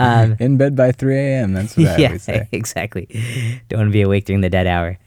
[0.00, 1.52] Um, In bed by 3 a.m.
[1.52, 2.48] That's what I yeah, always say.
[2.52, 3.06] exactly.
[3.68, 4.98] Don't want to be awake during the dead hour.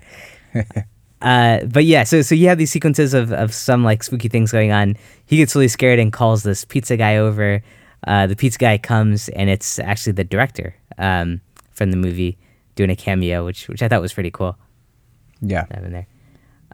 [1.22, 4.52] uh, but yeah, so so you have these sequences of, of some like spooky things
[4.52, 4.96] going on.
[5.26, 7.64] He gets really scared and calls this pizza guy over.
[8.06, 12.38] Uh, the pizza guy comes and it's actually the director um, from the movie
[12.76, 14.58] doing a cameo, which which I thought was pretty cool.
[15.42, 15.66] Yeah.
[15.72, 16.08] in there.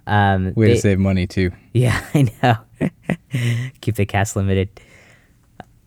[0.07, 1.51] Um, Way they- to save money too.
[1.73, 2.89] yeah, I know.
[3.81, 4.69] Keep the cast limited.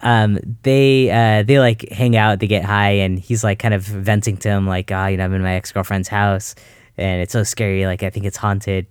[0.02, 3.82] Um, they uh, they like hang out, they get high, and he's like kind of
[3.82, 6.54] venting to him, like, ah, you know, I'm in my ex girlfriend's house,
[6.98, 7.86] and it's so scary.
[7.86, 8.86] Like, I think it's haunted.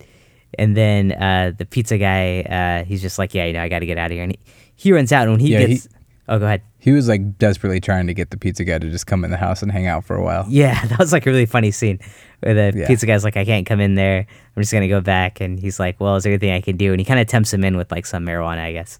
[0.60, 3.80] And then uh, the pizza guy, uh, he's just like, yeah, you know, I got
[3.80, 4.24] to get out of here.
[4.24, 4.40] And he,
[4.76, 5.88] he runs out, and when he Yeah, he- gets,
[6.28, 6.62] oh, go ahead.
[6.80, 9.38] He was like desperately trying to get the pizza guy to just come in the
[9.38, 10.46] house and hang out for a while.
[10.50, 12.00] Yeah, that was like a really funny scene
[12.42, 12.88] where the Yeah.
[12.88, 14.26] pizza guy's like, I can't come in there.
[14.56, 16.92] I'm just gonna go back, and he's like, Well, is there anything I can do?
[16.92, 19.00] And he kind of tempts him in with like some marijuana, I guess.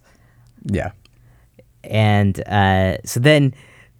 [0.64, 0.92] Yeah.
[1.84, 3.54] And uh, so then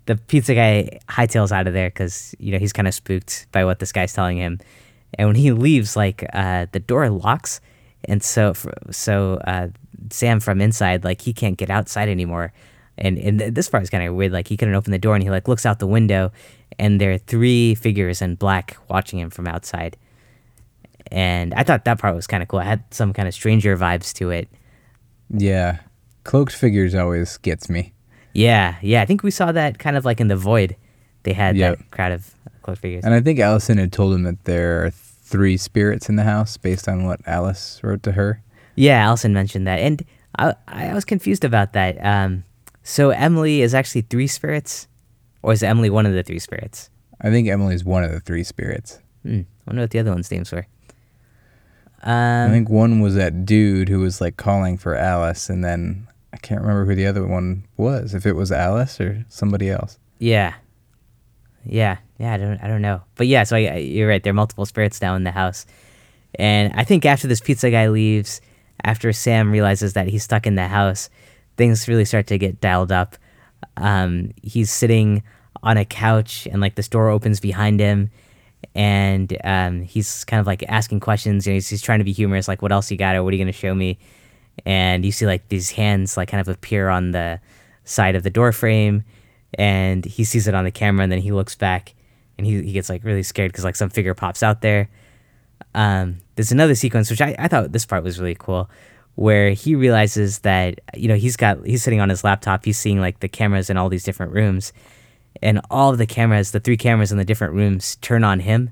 [0.07, 3.65] the pizza guy hightails out of there because you know he's kind of spooked by
[3.65, 4.59] what this guy's telling him,
[5.15, 7.61] and when he leaves, like uh, the door locks,
[8.05, 8.55] and so
[8.91, 9.69] so uh,
[10.11, 12.53] Sam from inside like he can't get outside anymore,
[12.99, 14.33] and and this part is kind of weird.
[14.33, 16.33] Like he couldn't open the door, and he like looks out the window,
[16.79, 19.97] and there are three figures in black watching him from outside,
[21.11, 22.61] and I thought that part was kind of cool.
[22.61, 24.49] It had some kind of stranger vibes to it.
[25.31, 25.79] Yeah.
[26.25, 27.93] Cloaked figures always gets me.
[28.33, 29.03] Yeah, yeah.
[29.03, 30.77] I think we saw that kind of like in the void.
[31.25, 31.79] They had Yep.
[31.79, 33.05] that crowd of cloaked figures.
[33.05, 36.57] And I think Allison had told him that there are three spirits in the house
[36.57, 38.43] based on what Alice wrote to her.
[38.75, 40.03] Yeah, Allison mentioned that, and
[40.39, 42.03] I I was confused about that.
[42.05, 42.45] Um,
[42.83, 44.89] so Emily is actually three spirits,
[45.43, 46.89] or is Emily one of the three spirits?
[47.21, 48.99] I think Emily's one of the three spirits.
[49.23, 49.41] Hmm.
[49.41, 50.67] I wonder what the other one's names were.
[52.03, 56.09] Um, I think one was that dude who was like calling for Alice, and then
[56.43, 58.15] can't remember who the other one was.
[58.15, 59.99] If it was Alice or somebody else.
[60.19, 60.55] yeah,
[61.65, 62.35] yeah, yeah.
[62.35, 63.45] I don't I don't know, but yeah.
[63.45, 64.23] So I, you're right.
[64.23, 65.67] There are multiple spirits now in the house,
[66.35, 68.41] and I think after this pizza guy leaves,
[68.85, 71.09] after Sam realizes that he's stuck in the house,
[71.57, 73.17] things really start to get dialed up.
[73.77, 75.23] Um, he's sitting
[75.63, 78.11] on a couch, and like this door opens behind him,
[78.75, 81.45] and um, he's kind of like asking questions.
[81.45, 83.15] He's, he's trying to be humorous, like, "What else you got?
[83.15, 83.99] Or what are you gonna show me?"
[84.67, 87.41] And you see like these hands like kind of appear on the
[87.85, 89.05] side of the door frame,
[89.55, 91.95] and he sees it on the camera, and then he looks back,
[92.39, 94.89] and he he gets like really scared because like some figure pops out there.
[95.75, 98.71] Um, there's another sequence which I, I thought this part was really cool,
[99.15, 103.01] where he realizes that you know he's got he's sitting on his laptop, he's seeing
[103.01, 104.73] like the cameras in all these different rooms,
[105.43, 108.71] and all of the cameras, the three cameras in the different rooms, turn on him.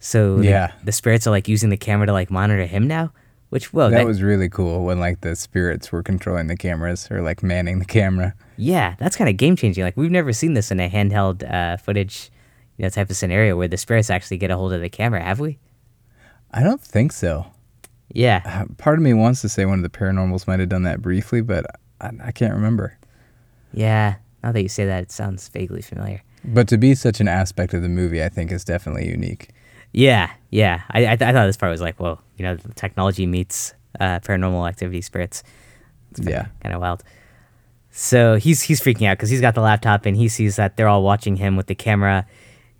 [0.00, 0.72] So the- Yeah.
[0.82, 3.12] the, spirits are like using the camera to like monitor him now,
[3.52, 7.20] which whoa, that, was really cool when like the spirits were controlling the cameras or
[7.20, 8.34] like manning the camera.
[8.56, 9.84] Yeah, that's kind of game changing.
[9.84, 12.30] Like we've never seen this in a handheld uh, footage,
[12.78, 15.22] you know, type of scenario where the spirits actually get a hold of the camera.
[15.22, 15.58] Have we?
[16.50, 17.44] I don't think so.
[18.10, 20.84] Yeah, Uh, Part of me wants to say one of the paranormals might have done
[20.84, 21.66] that briefly, but
[22.00, 22.96] I, I can't remember.
[23.74, 24.14] yeah.
[24.42, 26.22] Now that you say that, it sounds vaguely familiar.
[26.42, 29.50] But to be such an aspect of the movie, I think is definitely unique.
[29.92, 30.82] Yeah, yeah.
[30.90, 34.20] I I, th- I thought this part was like, whoa, you know, technology meets uh,
[34.20, 35.42] paranormal activity spirits.
[36.18, 36.46] Yeah.
[36.62, 37.02] kind of wild.
[37.90, 40.88] So he's he's freaking out because he's got the laptop and he sees that they're
[40.88, 42.26] all watching him with the camera,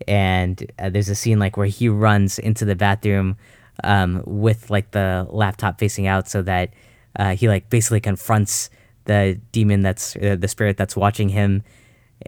[0.08, 3.36] and uh, there's a scene like where he runs into the bathroom
[3.84, 6.72] um, with like the laptop facing out, so that
[7.16, 8.70] uh, he like basically confronts
[9.04, 11.62] the demon that's uh, the spirit that's watching him,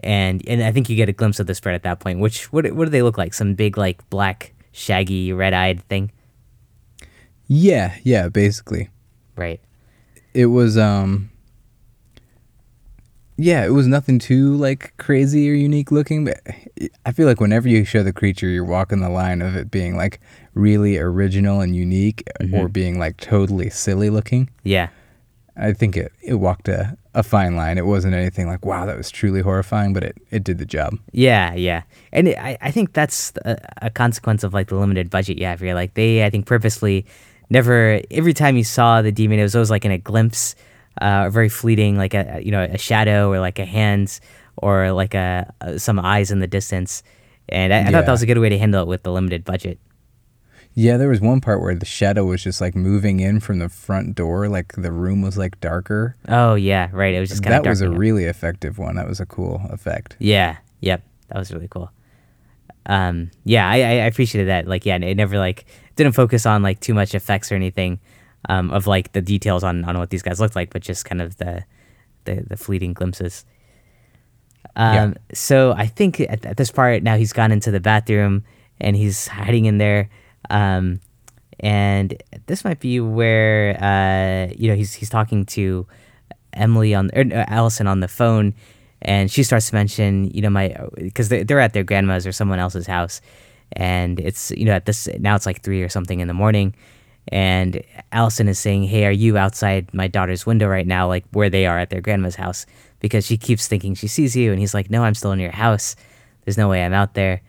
[0.03, 2.19] and and I think you get a glimpse of the spirit at that point.
[2.19, 3.33] Which what what do they look like?
[3.33, 6.11] Some big like black shaggy red eyed thing,
[7.47, 8.89] Yeah, yeah, basically.
[9.37, 9.61] right?
[10.33, 11.29] It was um
[13.37, 16.39] Yeah, it was nothing too like crazy or unique looking, but
[17.05, 19.95] I feel like whenever you show the creature, you're walking the line of it being
[19.95, 20.19] like
[20.53, 24.49] really original and unique or being like totally silly looking.
[24.63, 24.89] Yeah.
[25.57, 27.77] I think it, it walked a, a fine line.
[27.77, 30.99] It wasn't anything like, wow, that was truly horrifying, but it, it did the job.
[31.11, 35.09] Yeah, yeah, and it, I I think that's a, a consequence of like the limited
[35.09, 35.73] budget you have here.
[35.73, 37.05] Like they, I think purposely
[37.49, 40.55] never every time you saw the demon, it was always like in a glimpse,
[41.01, 44.19] uh, very fleeting, like a you know a shadow or like a hand
[44.57, 47.01] or like a, a some eyes in the distance.
[47.47, 49.45] And I, I thought that was a good way to handle it with the limited
[49.45, 49.79] budget.
[50.77, 53.69] Yeah, there was one part where the shadow was just like moving in from the
[53.69, 56.17] front door, like the room was like darker.
[56.27, 57.13] Oh yeah, right.
[57.13, 58.95] It was just kind That was a really effective one.
[58.95, 60.17] That was a cool effect.
[60.19, 60.57] Yeah.
[60.81, 61.01] Yep.
[61.29, 61.91] That was really cool.
[62.87, 64.67] Um, yeah, I, I appreciated that.
[64.67, 67.99] Like, yeah, it never like didn't focus on like too much effects or anything,
[68.49, 71.21] um, of like the details on, on what these guys looked like, but just kind
[71.21, 71.63] of the,
[72.25, 73.45] the, the fleeting glimpses.
[74.75, 78.43] Um, so I think at, at this part now he's gone into the bathroom
[78.81, 80.09] and he's hiding in there.
[80.49, 80.99] Um,
[81.59, 85.87] and this might be where, uh, you know, he's, he's talking to
[86.53, 88.53] Emily on, or uh, Allison on the phone
[89.05, 92.31] and she starts to mention, you know, my, because they're, they're at their grandma's or
[92.31, 93.21] someone else's house.
[93.73, 96.75] And it's, you know, at this, now it's like three or something in the morning.
[97.27, 101.07] And Allison is saying, Hey, are you outside my daughter's window right now?
[101.07, 102.65] Like where they are at their grandma's house?
[102.99, 104.51] Because she keeps thinking she sees you.
[104.51, 105.95] And he's like, No, I'm still in your house.
[106.43, 107.41] There's no way I'm out there.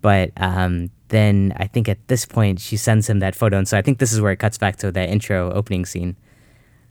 [0.00, 3.58] But um, then I think at this point, she sends him that photo.
[3.58, 6.16] And so I think this is where it cuts back to that intro opening scene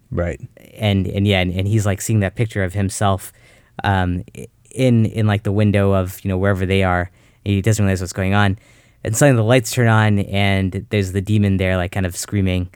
[0.09, 0.39] Right.
[0.73, 3.33] and and yeah, and, and he's like seeing that picture of himself
[3.83, 4.23] um,
[4.71, 7.11] in in like the window of you know wherever they are.
[7.45, 8.57] And he doesn't realize what's going on,
[9.03, 12.69] and suddenly the lights turn on, and there's the demon there, like kind of screaming,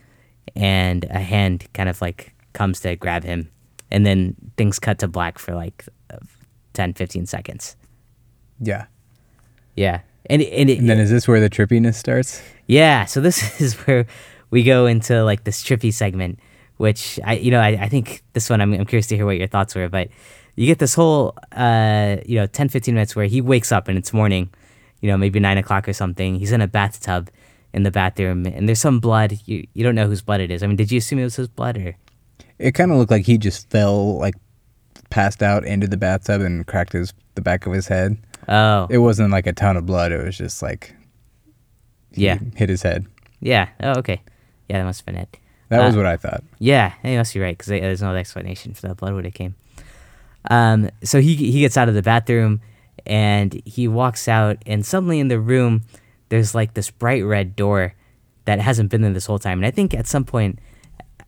[0.55, 3.49] and a hand kind of like comes to grab him,
[3.89, 6.17] and then things cut to black for like uh,
[6.73, 7.75] 10, 15 seconds.
[8.59, 8.85] Yeah.
[9.75, 12.41] Yeah, and and, it, And then is this where the trippiness starts?
[12.67, 14.05] Yeah, so this is where
[14.49, 16.39] we go into like this trippy segment,
[16.77, 19.37] which I, you know, I, I think this one I'm, I'm curious to hear what
[19.37, 20.09] your thoughts were, but
[20.55, 23.97] you get this whole, uh, you know, 10, 15 minutes where he wakes up and
[23.97, 24.49] it's morning,
[24.99, 26.35] you know, maybe nine o'clock or something.
[26.35, 27.29] He's in a bathtub
[27.73, 29.39] in the bathroom and there's some blood.
[29.45, 30.61] You, you don't know whose blood it is.
[30.61, 31.95] I mean, did you assume it was his blood or?
[32.59, 34.35] It kind of looked like he just fell like
[35.09, 38.17] passed out into the bathtub and cracked his the back of his head.
[38.47, 40.11] Oh, It wasn't like a ton of blood.
[40.11, 40.95] It was just like
[42.11, 42.37] he Yeah.
[42.55, 43.05] hit his head.
[43.39, 43.69] yeah.
[43.81, 44.21] Oh, okay.
[44.69, 45.37] Yeah, that must have been it.
[45.69, 46.43] That was Uh, what I thought.
[46.59, 49.33] Yeah, you must be right because there's no other explanation for that blood when it
[49.33, 49.55] came.
[50.49, 52.61] Um, so he he gets out of the bathroom
[53.05, 55.83] and he walks out, and suddenly in the room,
[56.29, 57.93] there's like this bright red door
[58.45, 59.59] that hasn't been there this whole time.
[59.59, 60.59] And I think at some point,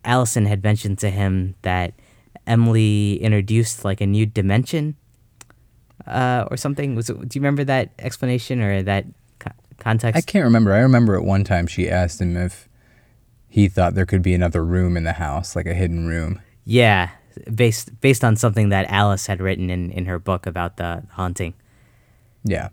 [0.04, 1.94] Allison had mentioned to him that
[2.46, 4.96] Emily introduced like a new dimension,
[6.06, 6.94] uh, or something.
[6.94, 9.06] Was it, do you remember that explanation or that
[9.38, 10.16] co- context?
[10.16, 10.72] I can't remember.
[10.72, 12.68] I remember at one time she asked him if
[13.48, 16.40] he thought there could be another room in the house, like a hidden room.
[16.64, 17.10] Yeah,
[17.54, 21.54] based based on something that Alice had written in, in her book about the haunting.
[22.42, 22.70] Yeah.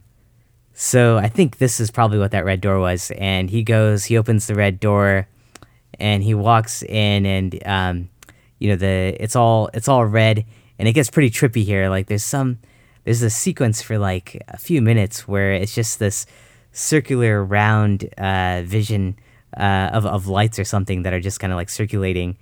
[0.73, 3.11] So I think this is probably what that red door was.
[3.17, 5.27] And he goes, he opens the red door,
[5.99, 8.09] and he walks in, and um,
[8.57, 10.45] you know the it's all it's all red,
[10.79, 11.89] and it gets pretty trippy here.
[11.89, 12.59] Like there's some
[13.03, 16.25] there's a sequence for like a few minutes where it's just this
[16.71, 19.15] circular round uh, vision
[19.57, 22.37] uh, of of lights or something that are just kind of like circulating.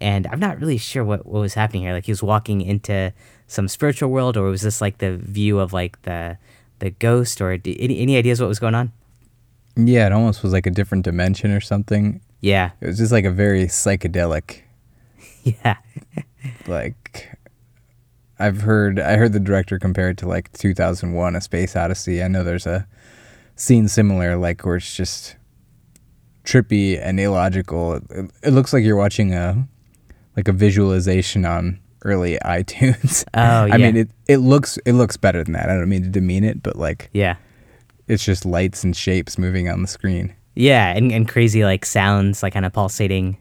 [0.00, 1.92] And I'm not really sure what, what was happening here.
[1.92, 3.12] Like he was walking into
[3.46, 6.38] some spiritual world, or was this like the view of like the
[6.80, 8.92] the ghost, or d- any any ideas what was going on?
[9.76, 12.20] Yeah, it almost was like a different dimension or something.
[12.40, 14.60] Yeah, It was just like a very psychedelic
[15.44, 15.76] yeah,
[16.66, 17.33] like
[18.44, 22.22] I've heard I heard the director compare it to like 2001 A Space Odyssey.
[22.22, 22.86] I know there's a
[23.56, 25.36] scene similar like where it's just
[26.44, 27.94] trippy and illogical.
[27.94, 29.66] It, it looks like you're watching a
[30.36, 33.24] like a visualization on early iTunes.
[33.34, 33.74] Oh, I yeah.
[33.74, 35.70] I mean it it looks it looks better than that.
[35.70, 37.36] I don't mean to demean it, but like yeah,
[38.08, 40.34] it's just lights and shapes moving on the screen.
[40.54, 43.38] yeah, and and crazy like sounds, like kind of pulsating.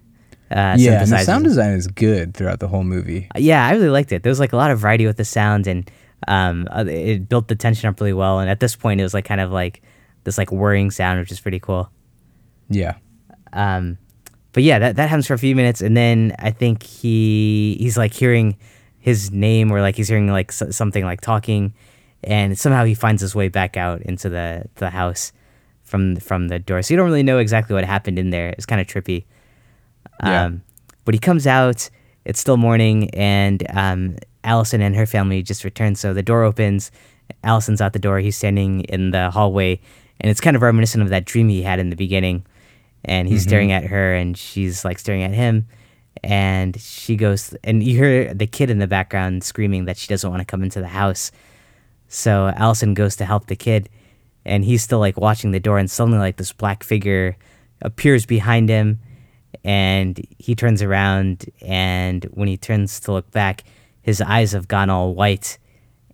[0.54, 3.28] Uh, yeah, and the sound design is good throughout the whole movie.
[3.36, 4.22] Yeah, I really liked it.
[4.22, 5.90] There was like a lot of variety with the sound, and
[6.28, 8.40] um, uh, it built the tension up really well.
[8.40, 9.82] And at this point, it was like kind of like
[10.26, 11.90] this like whirring sound, which is pretty cool.
[12.70, 12.96] Yeah.
[13.52, 13.98] Um,
[14.52, 17.98] but yeah, that that happens for a few minutes, and then I think he he's
[17.98, 18.56] like hearing
[19.00, 21.74] his name, or like he's hearing like s- something like talking,
[22.24, 25.32] and somehow he finds his way back out into the the house
[25.82, 26.84] from from the door.
[26.84, 28.50] So you don't really know exactly what happened in there.
[28.50, 29.26] It's kind of trippy.
[30.24, 30.46] Yeah.
[30.46, 30.62] Um,
[31.06, 31.90] but he comes out.
[32.26, 35.98] It's still morning, and um, Allison and her family just returned.
[35.98, 36.92] So the door opens.
[37.44, 38.20] Allison's out the door.
[38.20, 39.80] He's standing in the hallway,
[40.22, 42.46] and it's kind of reminiscent of that dream he had in the beginning.
[43.06, 45.68] And he's staring at her, and she's like staring at him.
[46.24, 50.30] And she goes, and you hear the kid in the background screaming that she doesn't
[50.30, 51.32] want to come into the house.
[52.08, 53.90] So Allison goes to help the kid,
[54.46, 57.36] and he's still like watching the door, and suddenly like this black figure
[57.82, 59.00] appears behind him,
[59.64, 63.64] and he turns around, and when he turns to look back,
[64.02, 65.58] his eyes have gone all white,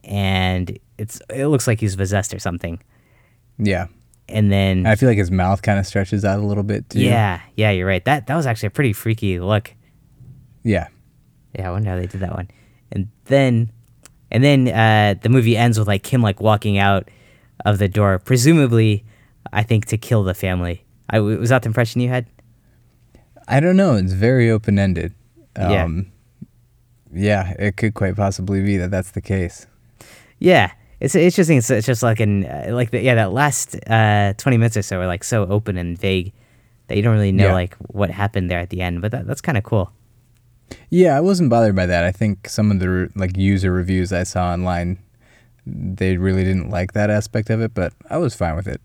[0.04, 2.82] and it's it looks like he's possessed or something.
[3.58, 3.88] Yeah.
[4.28, 6.99] And then I feel like his mouth kind of stretches out a little bit too.
[6.99, 8.04] yeah, yeah, you're right.
[8.06, 9.73] That that was actually a pretty freaky look.
[10.63, 10.88] Yeah.
[11.56, 12.47] Yeah, I wonder how they did that one.
[12.91, 13.71] And then,
[14.30, 17.10] and then uh, the movie ends with like him like walking out
[17.65, 19.04] of the door, presumably,
[19.52, 20.86] I think to kill the family.
[21.10, 22.28] I was that the impression you had?
[23.49, 23.95] I don't know.
[23.95, 25.13] It's very open ended.
[25.57, 25.83] Yeah.
[25.83, 26.12] Um,
[27.13, 29.65] yeah, it could quite possibly be that that's the case.
[30.38, 33.75] Yeah, it's it's just it's, it's just like an uh, like the, yeah that last
[33.88, 36.31] uh, twenty minutes or so are like so open and vague
[36.88, 37.53] that you don't really know Yeah.
[37.53, 39.01] like what happened there at the end.
[39.01, 39.91] But that, that's kind of cool.
[40.89, 42.03] Yeah, I wasn't bothered by that.
[42.03, 44.99] I think some of the re- like user reviews I saw online,
[45.65, 48.79] they really didn't like that aspect of it, but I was fine with it.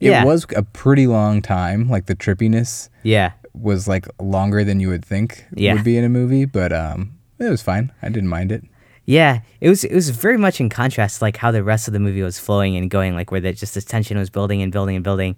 [0.00, 0.24] It Yeah.
[0.24, 1.88] was a pretty long time.
[1.88, 5.74] Like the trippiness Yeah, was like longer than you would think Yeah.
[5.74, 7.92] would be in a movie, but um, it was fine.
[8.02, 8.64] I didn't mind it.
[9.06, 11.92] Yeah, it was it was very much in contrast to like how the rest of
[11.94, 14.70] the movie was flowing and going, like where the, just this tension was building and
[14.70, 15.36] building and building,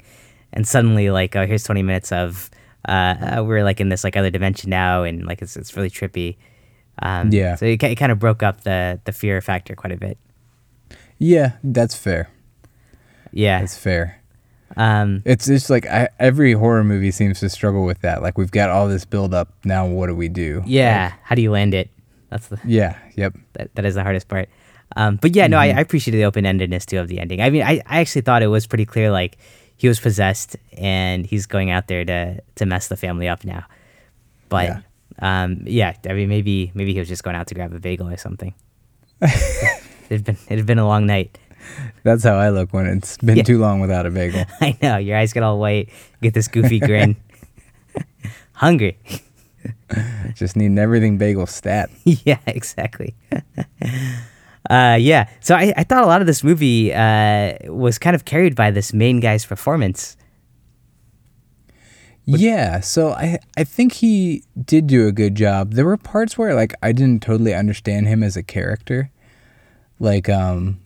[0.53, 2.51] and suddenly like oh here's twenty minutes of
[2.87, 5.89] uh, uh we're like in this like other dimension now and like it's it's really
[5.89, 6.37] trippy.
[7.01, 7.55] Um, Yeah.
[7.55, 10.19] So it, it kind of broke up the the fear factor quite a bit.
[11.19, 12.29] Yeah, that's fair.
[13.33, 13.61] Yeah.
[13.61, 14.21] That's fair.
[14.77, 15.23] Um.
[15.25, 18.23] It's just like I, every horror movie seems to struggle with that.
[18.23, 19.53] Like we've got all this build up.
[19.65, 20.63] Now what do we do?
[20.67, 21.13] Yeah.
[21.23, 21.91] How do you land it?
[22.31, 22.97] That's the Yeah.
[23.17, 23.35] Yep.
[23.55, 24.49] that, that is the hardest part.
[24.97, 25.77] Um, but yeah, no, Mm-hmm.
[25.77, 27.41] I, I appreciated the open endedness too of the ending.
[27.43, 29.37] I mean, I, I actually thought it was pretty clear, like
[29.77, 33.65] he was possessed and he's going out there to to mess the family up now.
[34.49, 34.81] But Yeah.
[35.43, 38.09] um, yeah, I mean, maybe maybe he was just going out to grab a bagel
[38.09, 38.55] or something.
[40.11, 41.39] it'd been it had been a long night.
[42.03, 43.43] That's how I look when it's been Yeah.
[43.45, 44.45] too long without a bagel.
[44.61, 45.89] I know your eyes get all white,
[46.21, 47.17] get this goofy grin.
[48.55, 48.97] Hungry.
[50.35, 51.91] Just need an everything bagel stat.
[52.05, 53.15] yeah, exactly.
[54.71, 55.29] uh, yeah.
[55.41, 58.71] So I, I thought a lot of this movie uh, was kind of carried by
[58.71, 60.17] this main guy's performance.
[62.25, 65.73] yeah, so I I think he did do a good job.
[65.75, 69.11] There were parts where like I didn't totally understand him as a character.
[69.99, 70.79] Like um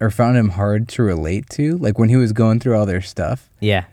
[0.00, 1.76] or found him hard to relate to.
[1.78, 3.50] Like when he was going through all their stuff.
[3.60, 3.84] Yeah.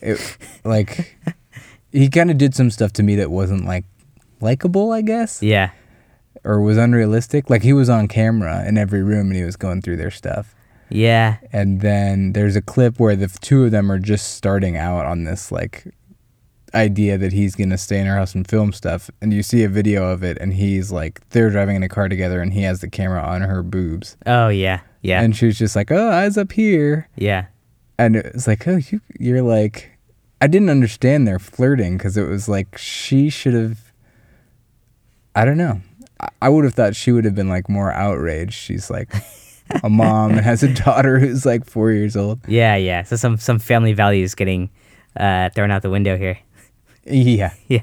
[0.00, 1.16] It like
[1.92, 3.84] he kind of did some stuff to me that wasn't like
[4.40, 5.70] likable, I guess, Yeah.
[6.44, 7.50] or was unrealistic.
[7.50, 10.54] Like he was on camera in every room and he was going through their stuff.
[10.88, 11.36] Yeah.
[11.52, 15.24] And then there's a clip where the two of them are just starting out on
[15.24, 15.84] this like
[16.74, 19.10] idea that he's gonna stay in her house and film stuff.
[19.20, 22.08] And you see a video of it, and he's like, they're driving in a car
[22.08, 24.80] together, and he has the camera on her boobs, Oh yeah.
[25.02, 25.22] Yeah.
[25.22, 27.46] and she was just like, oh, eyes up here, yeah.
[27.98, 29.90] and it was like, oh, you, you're like,
[30.40, 33.92] I didn't understand their flirting because it was like she should have.
[35.34, 35.80] I don't know.
[36.18, 38.52] I- I would have thought she would have been like more outraged.
[38.54, 39.10] She's like
[39.82, 42.40] a mom and has a daughter who's like four years old.
[42.46, 42.76] Yeah.
[42.76, 43.04] Yeah.
[43.04, 44.68] So some some family values getting
[45.16, 46.38] uh, thrown out the window here.
[47.04, 47.52] Yeah.
[47.68, 47.80] Yeah.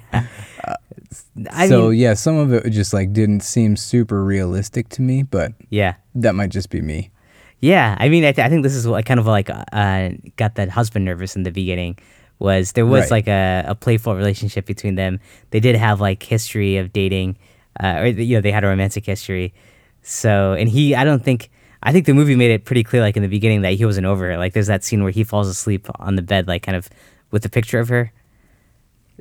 [1.52, 5.24] I so mean, yeah, some of it just like didn't seem super realistic to me,
[5.24, 5.96] but yeah.
[6.16, 7.12] that might just be me.
[7.60, 10.56] Yeah, I mean, I, th- I think this is what kind of like uh, got
[10.56, 11.98] that husband nervous in the beginning.
[12.40, 13.12] Was there was Right.
[13.12, 15.20] like a, a playful relationship between them?
[15.52, 17.38] They did have like history of dating,
[17.80, 19.54] uh, or you know they had a romantic history.
[20.04, 21.50] So and he, I don't think,
[21.82, 24.06] I think the movie made it pretty clear, like in the beginning, that he wasn't
[24.06, 24.38] over her.
[24.38, 26.90] Like there's that scene where he falls asleep on the bed, like kind of
[27.32, 28.12] with a picture of her.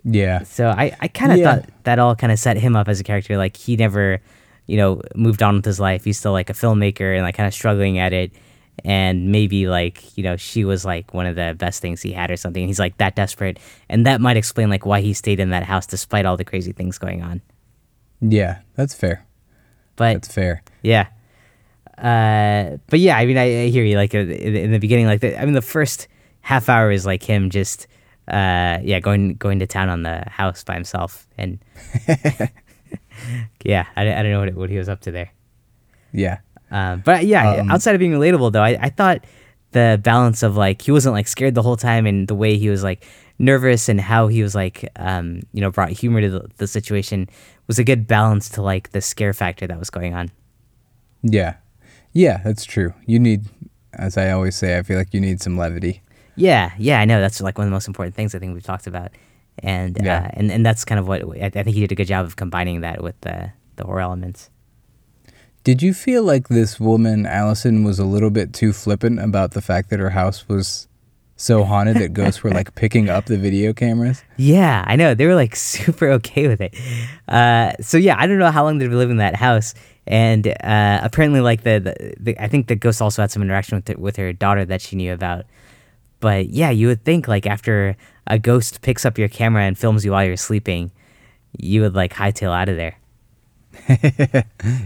[0.08, 0.44] Yeah.
[0.44, 1.56] So I, I kind of Yeah.
[1.56, 3.36] thought that all kind of set him up as a character.
[3.36, 4.20] Like he never,
[4.66, 6.04] you know, moved on with his life.
[6.04, 8.30] He's still like a filmmaker and like kind of struggling at it.
[8.84, 12.30] And maybe like, you know, she was like one of the best things he had
[12.30, 12.62] or something.
[12.62, 13.58] And he's like that desperate.
[13.88, 16.72] And that might explain like why he stayed in that house despite all the crazy
[16.72, 17.40] things going on.
[18.20, 19.26] Yeah, that's fair.
[19.96, 20.62] But That's fair.
[20.82, 21.06] yeah.
[21.98, 23.96] Uh, but yeah, I mean, I, I hear you.
[23.96, 26.08] Like uh, in, in the beginning, like the, I mean, the first
[26.42, 27.86] half hour is like him just,
[28.28, 31.58] uh, yeah, going going to town on the house by himself, and
[33.64, 35.30] yeah, I, I don't know what, what he was up to there.
[36.12, 36.38] Yeah.
[36.70, 39.24] Um, but yeah, Um, outside of being relatable though, I, I thought
[39.72, 42.68] the balance of like he wasn't like scared the whole time, and the way he
[42.68, 43.06] was like
[43.38, 47.28] nervous and how he was like, um, you know, brought humor to the, the situation
[47.66, 50.30] was a good balance to like the scare factor that was going on.
[51.22, 51.56] Yeah.
[52.12, 52.94] Yeah, that's true.
[53.06, 53.44] You need
[53.92, 56.02] as I always say, I feel like you need some levity.
[56.36, 57.20] Yeah, yeah, I know.
[57.20, 59.10] That's like one of the most important things I think we've talked about,
[59.62, 60.24] and Yeah.
[60.26, 62.24] uh, and and that's kind of what I, I think he did a good job
[62.26, 64.50] of combining that with the the horror elements.
[65.64, 69.60] Did you feel like this woman, Allison, was a little bit too flippant about the
[69.60, 70.86] fact that her house was
[71.38, 74.22] so haunted that ghosts were like picking up the video cameras?
[74.36, 75.12] Yeah, I know.
[75.14, 76.74] They were like super okay with it.
[77.26, 79.74] Uh, so yeah, I don't know how long they'd been living in that house,
[80.06, 83.76] and uh, apparently, like the, the, the I think the ghost also had some interaction
[83.76, 85.46] with the, with her daughter that she knew about.
[86.20, 87.96] But yeah, you would think like after
[88.26, 90.90] a ghost picks up your camera and films you while you're sleeping,
[91.58, 92.96] you would like hightail out of there.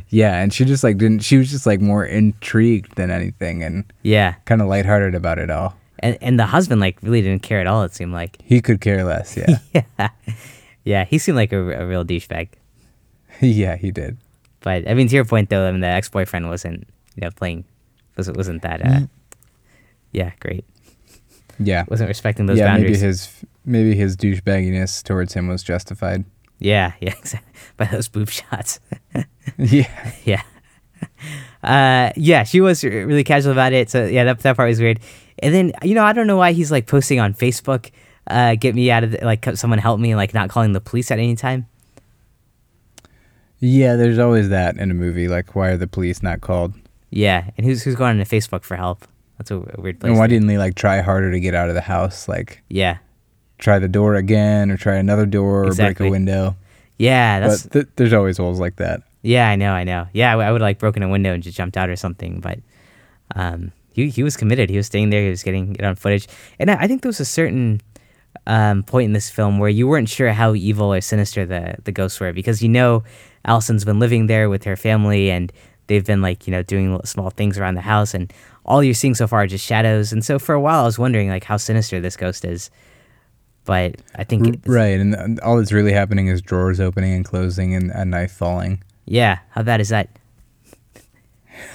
[0.09, 3.85] Yeah, and she just like didn't she was just like more intrigued than anything and
[4.03, 5.77] Yeah, kind of lighthearted about it all.
[6.01, 7.85] and and the husband like really didn't care at all.
[7.85, 8.39] It seemed like.
[8.43, 9.59] He could care less, yeah.
[9.99, 10.09] yeah,
[10.85, 12.49] yeah, he seemed like a, a real douchebag.
[13.41, 14.17] yeah, he did.
[14.61, 17.31] But I mean, to your point though, I mean, the ex boyfriend wasn't you know
[17.31, 17.65] playing
[18.17, 19.01] wasn't wasn't that uh,
[20.13, 20.65] yeah great.
[21.61, 21.85] Yeah.
[21.89, 23.01] Wasn't respecting those yeah, boundaries.
[23.03, 26.25] maybe his maybe his douchebagginess towards him was justified.
[26.59, 27.53] yeah, yeah, exactly.
[27.77, 28.81] By those boob shots.
[29.59, 30.13] yeah.
[30.25, 30.43] yeah.
[31.63, 33.91] Uh, yeah, she was really casual about it.
[33.91, 35.01] So yeah, that that part was weird.
[35.39, 37.91] And then you know I don't know why he's like posting on Facebook,
[38.27, 41.11] uh, get me out of the, like someone help me, like not calling the police
[41.11, 41.67] at any time.
[43.59, 45.29] Yeah, there's always that in a movie.
[45.29, 46.73] Like, why are the police not called?
[47.11, 49.07] Yeah, and who's who's going on to Facebook for help?
[49.41, 50.11] That's a weird place.
[50.11, 52.29] And why to- didn't they like try harder to get out of the house?
[52.29, 52.99] Like, yeah,
[53.57, 56.57] try the door again, or try another door, or break a window.
[56.99, 59.01] yeah, that's But th- there's always holes like that.
[59.23, 60.07] Yeah, I know, I know.
[60.13, 62.41] Yeah, I, w- I would like broken a window and just jumped out or something.
[62.41, 62.59] But
[63.35, 64.69] um, he he was committed.
[64.69, 65.23] He was staying there.
[65.23, 66.29] He was getting it on footage.
[66.59, 67.81] And I, I think there was a certain
[68.47, 71.93] um, point in this film where you weren't sure how evil or sinister the the
[71.93, 73.05] ghosts were because you know
[73.47, 75.51] Allison's been living there with her family and
[75.91, 78.33] they've been like you know doing small things around the house and
[78.65, 80.13] all you're seeing so far are just shadows.
[80.13, 82.71] And so for a while I was wondering like how sinister this ghost is.
[83.65, 87.75] But I think it's- right, and all that's really happening is drawers opening and closing,
[87.75, 88.83] and a knife falling.
[89.05, 90.09] Yeah, how bad is that?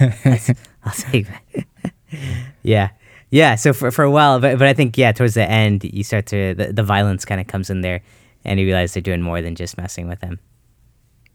[0.00, 1.64] I'll take that.
[2.62, 2.88] yeah,
[3.30, 3.54] yeah.
[3.54, 6.26] So for for a while, but but I think yeah, towards the end, you start
[6.26, 8.00] to the, the violence kind of comes in there,
[8.44, 10.38] and you realize they're doing more than just messing with them.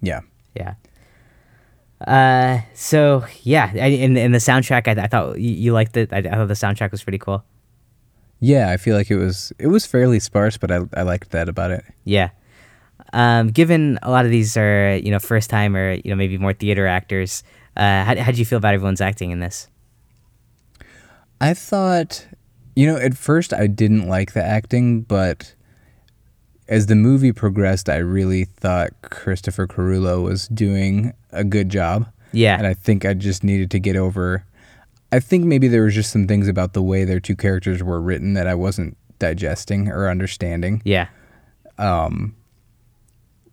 [0.02, 0.22] Yeah.
[0.56, 0.74] Yeah.
[2.08, 6.12] Uh, so yeah, in in the soundtrack, I, I thought you, you liked it.
[6.12, 7.44] I, I thought the soundtrack was pretty cool.
[8.40, 11.48] Yeah, I feel like it was it was fairly sparse, but I I liked that
[11.48, 11.86] about it.
[12.04, 12.30] Yeah.
[13.14, 16.38] Um, given a lot of these are you know first time or you know maybe
[16.38, 17.44] more theater actors,
[17.78, 19.68] uh, how how do you feel about everyone's acting in this?
[21.40, 22.28] I thought,
[22.76, 25.56] you know, at first I didn't like the acting, but
[26.72, 32.08] as the movie progressed, I really thought Christopher Carullo was doing a good job.
[32.32, 32.58] Yeah.
[32.58, 34.46] And I think I just needed to get over.
[35.12, 38.02] I think maybe there was just some things about the way their two characters were
[38.02, 40.82] written that I wasn't digesting or understanding.
[40.86, 41.08] Yeah.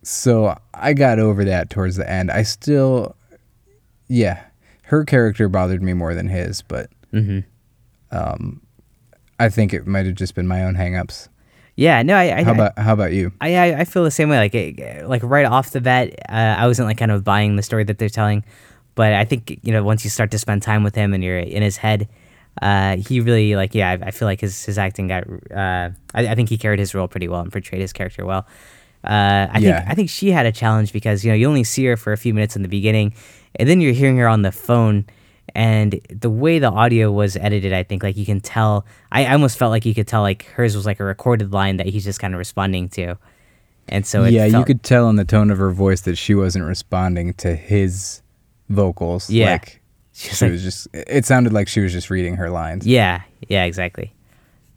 [0.03, 2.31] So I got over that towards the end.
[2.31, 3.16] I still,
[4.07, 4.45] yeah,
[4.83, 8.57] her character bothered me more than his, but Mm-hmm.
[9.41, 11.29] I think it might have just been my own hangups.
[11.79, 12.03] Yeah.
[12.03, 13.31] No, I I, How about how about you?
[13.41, 14.39] I, I I feel the same way.
[14.39, 17.62] Like it, like right off the bat, uh, I wasn't like kind of buying the
[17.62, 18.43] story that they're telling,
[18.97, 21.39] but I think you know once you start to spend time with him and you're
[21.39, 22.09] in his head,
[22.61, 23.91] uh, he really like yeah.
[23.91, 25.22] I, I feel like his his acting got.
[25.55, 28.45] Uh, I, I think he carried his role pretty well and portrayed his character well.
[29.05, 29.79] Uh, I Yeah.
[29.79, 32.12] think I think she had a challenge because you know you only see her for
[32.12, 33.14] a few minutes in the beginning,
[33.55, 35.05] and then you're hearing her on the phone.
[35.55, 38.84] And the way the audio was edited, I think like you can tell.
[39.11, 41.78] I, I almost felt like you could tell like hers was like a recorded line
[41.78, 43.16] that he's just kind of responding to,
[43.88, 46.64] and so yeah, you could tell in the tone of her voice that she wasn't
[46.64, 48.22] responding to his
[48.68, 49.30] vocals.
[49.30, 49.53] Yeah.
[49.53, 49.80] Like
[50.12, 52.86] she like- was just it sounded like she was just reading her lines.
[52.86, 54.12] Yeah, yeah, exactly,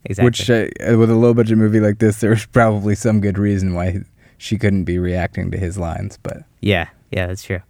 [0.04, 0.26] exactly.
[0.26, 4.00] Which uh, with a low budget movie like this there's probably some good reason why
[4.38, 7.60] she couldn't be reacting to his lines, but yeah, yeah, that's true.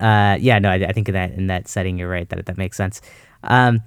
[0.00, 0.32] Yeah.
[0.32, 2.56] Uh, yeah, no, I, I think in that in that setting, you're right that that
[2.56, 3.00] makes sense.
[3.42, 3.80] Um,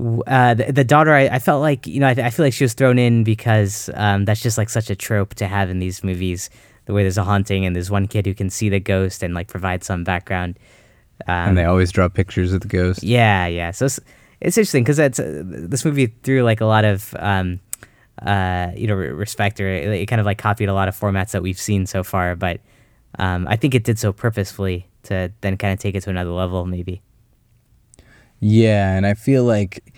[0.00, 2.64] uh, the, the daughter, I, I felt like you know, I, I feel like she
[2.64, 6.02] was thrown in because um, that's just like such a trope to have in these
[6.02, 6.50] movies.
[6.86, 9.34] The way there's a haunting and there's one kid who can see the ghost and
[9.34, 10.58] like provide some background.
[11.26, 13.02] Um, and they always draw pictures of the ghost.
[13.02, 13.70] Yeah, yeah.
[13.70, 14.00] So it's,
[14.40, 17.60] it's interesting because that's uh, this movie threw like a lot of um,
[18.20, 20.98] uh, you know re- respect or it, it kind of like copied a lot of
[20.98, 22.60] formats that we've seen so far, but
[23.18, 26.30] um, I think it did so purposefully to then kind of take it to another
[26.30, 27.02] level, maybe.
[28.40, 29.94] Yeah, and I feel like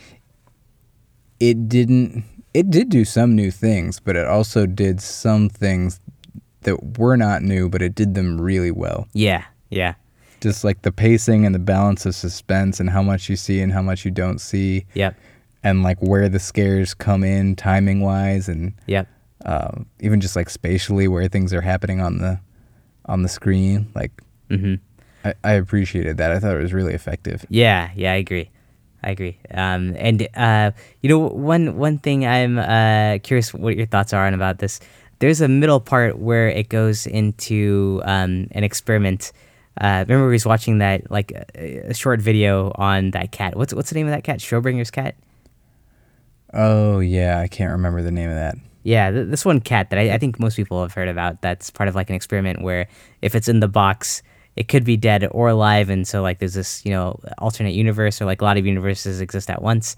[1.41, 6.01] it didn't it did do some new things, but it also did some things
[6.63, 9.09] that were not new, but it did them really well.
[9.13, 9.95] Yeah, yeah,
[10.41, 13.73] Just like the pacing and the balance of suspense and how much you see and
[13.73, 15.17] how much you don't see yep,
[15.63, 19.07] and like where the scares come in timing wise and yep,
[19.45, 22.41] uh, even just like spatially where things are happening on the
[23.07, 23.91] on the screen.
[23.95, 24.13] Like
[24.49, 24.75] mm-hmm.
[25.27, 26.31] I, I appreciated that.
[26.31, 27.45] I thought it was really effective.
[27.49, 28.51] Yeah, yeah, I agree.
[29.03, 29.39] I agree.
[29.53, 30.71] Um, and uh,
[31.01, 34.81] you know, one one thing I'm uh, curious what your thoughts are on about this.
[35.19, 39.33] There's a middle part where it goes into um, an experiment.
[39.81, 43.57] Uh, remember, we was watching that like a, a short video on that cat.
[43.57, 44.41] What's what's the name of that cat?
[44.41, 45.17] Schrodinger's cat.
[46.53, 48.57] Oh yeah, I can't remember the name of that.
[48.83, 51.43] Yeah, th- this one cat that I, I think most people have heard about.
[51.43, 52.89] That's part of like an experiment where
[53.21, 54.23] if it's in the box,
[54.57, 58.21] it could be dead or alive, and so like there's this you know alternate universe
[58.21, 59.97] or like a lot of universes exist at once.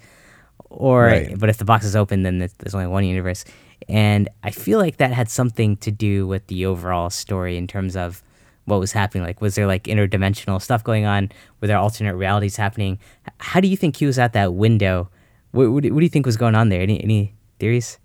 [0.71, 1.39] Or Right.
[1.39, 3.45] but if the box is open, then there's- only one universe,
[3.89, 7.97] and I feel like that had something to do with the overall story in terms
[7.97, 8.23] of
[8.67, 9.25] what was happening.
[9.25, 11.31] Like, was there like interdimensional stuff going on?
[11.61, 12.99] Were there alternate realities happening?
[13.39, 15.09] How do you think he was at that window?
[15.53, 16.83] What, what, do- what do you think was going on there?
[16.83, 17.99] Any any theories?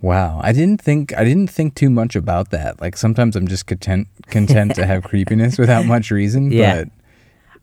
[0.00, 2.80] Wow, I didn't think I didn't think too much about that.
[2.80, 6.52] Like sometimes I'm just content content to have creepiness without much reason.
[6.52, 6.84] Yeah.
[6.84, 6.88] But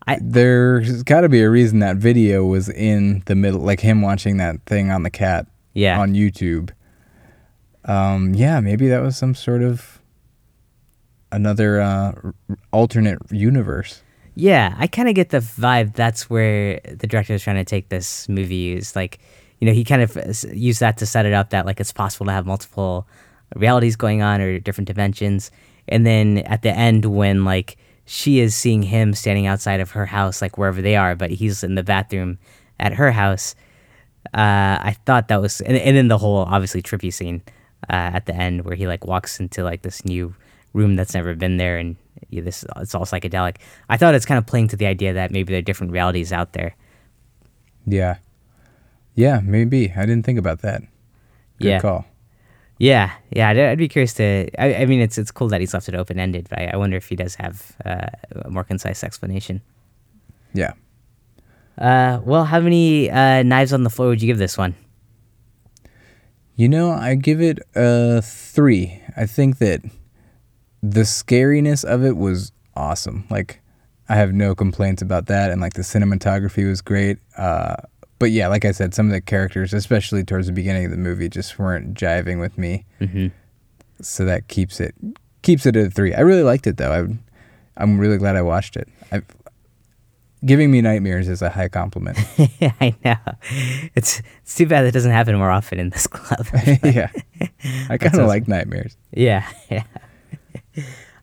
[0.06, 4.02] I- there's got to be a reason that video was in the middle, like him
[4.02, 5.98] watching that thing on the cat Yeah.
[5.98, 6.70] on YouTube.
[7.86, 10.00] Um, yeah, maybe that was some sort of
[11.32, 12.12] another uh,
[12.72, 14.02] alternate universe.
[14.34, 17.88] Yeah, I kind of get the vibe that's where the director is trying to take
[17.88, 18.74] this movie.
[18.74, 19.18] Is like,
[19.60, 20.16] you know, he kind of
[20.52, 23.06] used that to set it up that like it's possible to have multiple
[23.54, 25.50] realities going on or different dimensions.
[25.88, 30.06] And then at the end, when like she is seeing him standing outside of her
[30.06, 32.38] house, like wherever they are, but he's in the bathroom
[32.78, 33.54] at her house.
[34.34, 37.42] Uh, I thought that was, and, and then the whole obviously trippy scene
[37.88, 40.34] uh, at the end where he like walks into like this new
[40.72, 41.96] room that's never been there, and
[42.30, 43.56] this it's all psychedelic.
[43.88, 46.32] I thought it's kind of playing to the idea that maybe there are different realities
[46.32, 46.74] out there.
[47.86, 48.16] Yeah,
[49.16, 50.82] yeah, maybe I didn't think about that.
[51.58, 51.80] Good Yeah.
[51.80, 52.04] call.
[52.78, 54.48] Yeah, yeah, I'd, I'd be curious to.
[54.60, 56.76] I, I mean, it's it's cool that he's left it open ended, but I, I
[56.76, 58.08] wonder if he does have uh,
[58.44, 59.62] a more concise explanation.
[60.52, 60.74] Yeah.
[61.78, 64.74] Uh, well, how many uh, knives on the floor would you give this one?
[66.54, 69.02] You know, I give it a three.
[69.16, 69.80] I think that
[70.82, 73.26] the scariness of it was awesome.
[73.30, 73.60] Like
[74.08, 77.18] I have no complaints about that, and like the cinematography was great.
[77.38, 77.76] Uh,
[78.18, 80.96] but yeah, like I said, some of the characters, especially towards the beginning of the
[80.96, 82.84] movie, just weren't jiving with me.
[83.00, 83.28] Mm-hmm.
[84.02, 84.94] So that keeps it
[85.42, 86.14] keeps it at a three.
[86.14, 86.92] I really liked it though.
[86.92, 88.88] I, I'm really glad I watched it.
[89.12, 89.22] i
[90.44, 92.18] giving me nightmares is a high compliment.
[92.80, 93.16] I know.
[93.94, 96.46] It's it's too bad that doesn't happen more often in this club.
[96.84, 97.10] yeah,
[97.88, 98.96] I kind of like nightmares.
[99.12, 99.84] Yeah, yeah.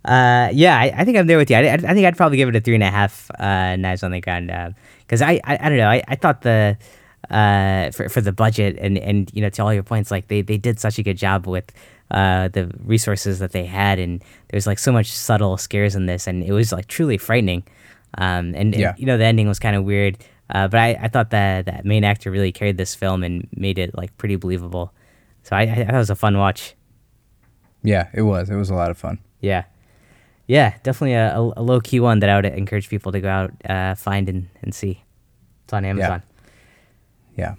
[0.06, 1.56] Uh, yeah, I, I think I'm there with you.
[1.56, 4.12] I, I think I'd probably give it a three and a half uh, knives on
[4.12, 4.52] the ground
[5.06, 5.90] because I, I I don't know.
[5.90, 6.78] I, I thought the
[7.30, 10.42] uh for for the budget and and you know to all your points like they
[10.42, 11.72] they did such a good job with
[12.12, 16.28] uh the resources that they had and there's like so much subtle scares in this
[16.28, 17.64] and it was like truly frightening.
[18.18, 18.90] Um, and, Yeah.
[18.92, 20.18] and you know the ending was kind of weird,
[20.50, 23.80] uh, but I, I thought that that main actor really carried this film and made
[23.80, 24.94] it like pretty believable.
[25.44, 26.76] So I, I thought it was a fun watch.
[27.84, 28.50] Yeah, it was.
[28.50, 29.18] It was a lot of fun.
[29.42, 29.64] Yeah.
[30.54, 33.52] Yeah, definitely a, a, low key one that I would encourage people to go out,
[33.68, 35.04] uh, find and, and see.
[35.64, 36.22] It's on Amazon.
[37.36, 37.56] Yeah,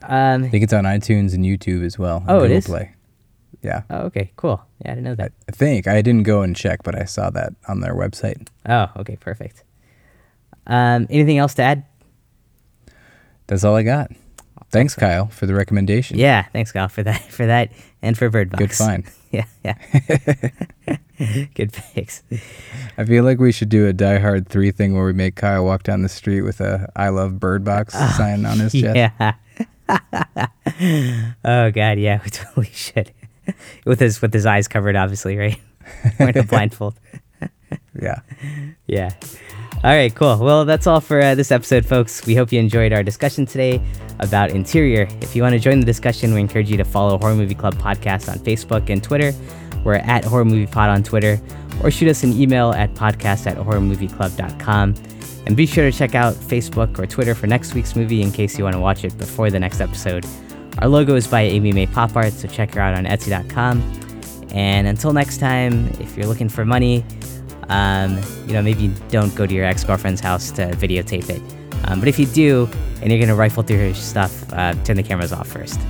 [0.00, 2.24] Um, I think it's on iTunes and YouTube as well.
[2.26, 2.66] Oh, it Google is?
[2.66, 2.94] Play.
[3.60, 4.64] Yeah, oh, okay, cool.
[4.82, 5.32] Yeah, I didn't know that.
[5.50, 8.48] I think I didn't go and check, but I saw that on their website.
[8.66, 9.62] Oh, okay, perfect.
[10.66, 11.84] Um, anything else to add?
[13.48, 14.12] That's all I got.
[14.70, 16.16] Thanks, Kyle, for the recommendation.
[16.16, 17.70] Yeah, thanks, Kyle, for that, for that,
[18.00, 18.60] and for Bird Box.
[18.60, 19.04] Good find.
[19.30, 20.96] yeah, yeah.
[21.54, 22.22] Good fix.
[22.96, 25.64] I feel like we should do a Die Hard 3 thing where we make Kyle
[25.64, 28.96] walk down the street with a I love Bird Box sign on his chest.
[28.96, 29.34] Yeah.
[31.44, 33.12] oh God, yeah, we totally should.
[33.84, 35.60] with his with his eyes covered, obviously, right?
[36.18, 36.94] Wearing a blindfold.
[38.00, 38.20] Yeah.
[38.86, 39.10] Yeah.
[39.82, 40.36] All right, cool.
[40.36, 42.26] Well, that's all for uh, this episode, folks.
[42.26, 43.80] We hope you enjoyed our discussion today
[44.18, 45.08] about Interior.
[45.22, 47.74] If you want to join the discussion, we encourage you to follow Horror Movie Club
[47.76, 49.32] Podcast on Facebook and Twitter.
[49.84, 51.40] We're at Horror Movie Pod on Twitter,
[51.82, 54.94] or shoot us an email at podcast at horrormovieclub.com.
[55.46, 58.58] And be sure to check out Facebook or Twitter for next week's movie in case
[58.58, 60.26] you want to watch it before the next episode.
[60.78, 63.80] Our logo is by Amy May Pop Art, so check her out on Etsy.com.
[64.52, 67.04] And until next time, if you're looking for money,
[67.68, 71.42] um, you know, maybe don't go to your ex girlfriend's house to videotape it.
[71.84, 72.68] Um, but if you do,
[73.00, 75.80] and you're gonna rifle through her stuff, uh, turn the cameras off first.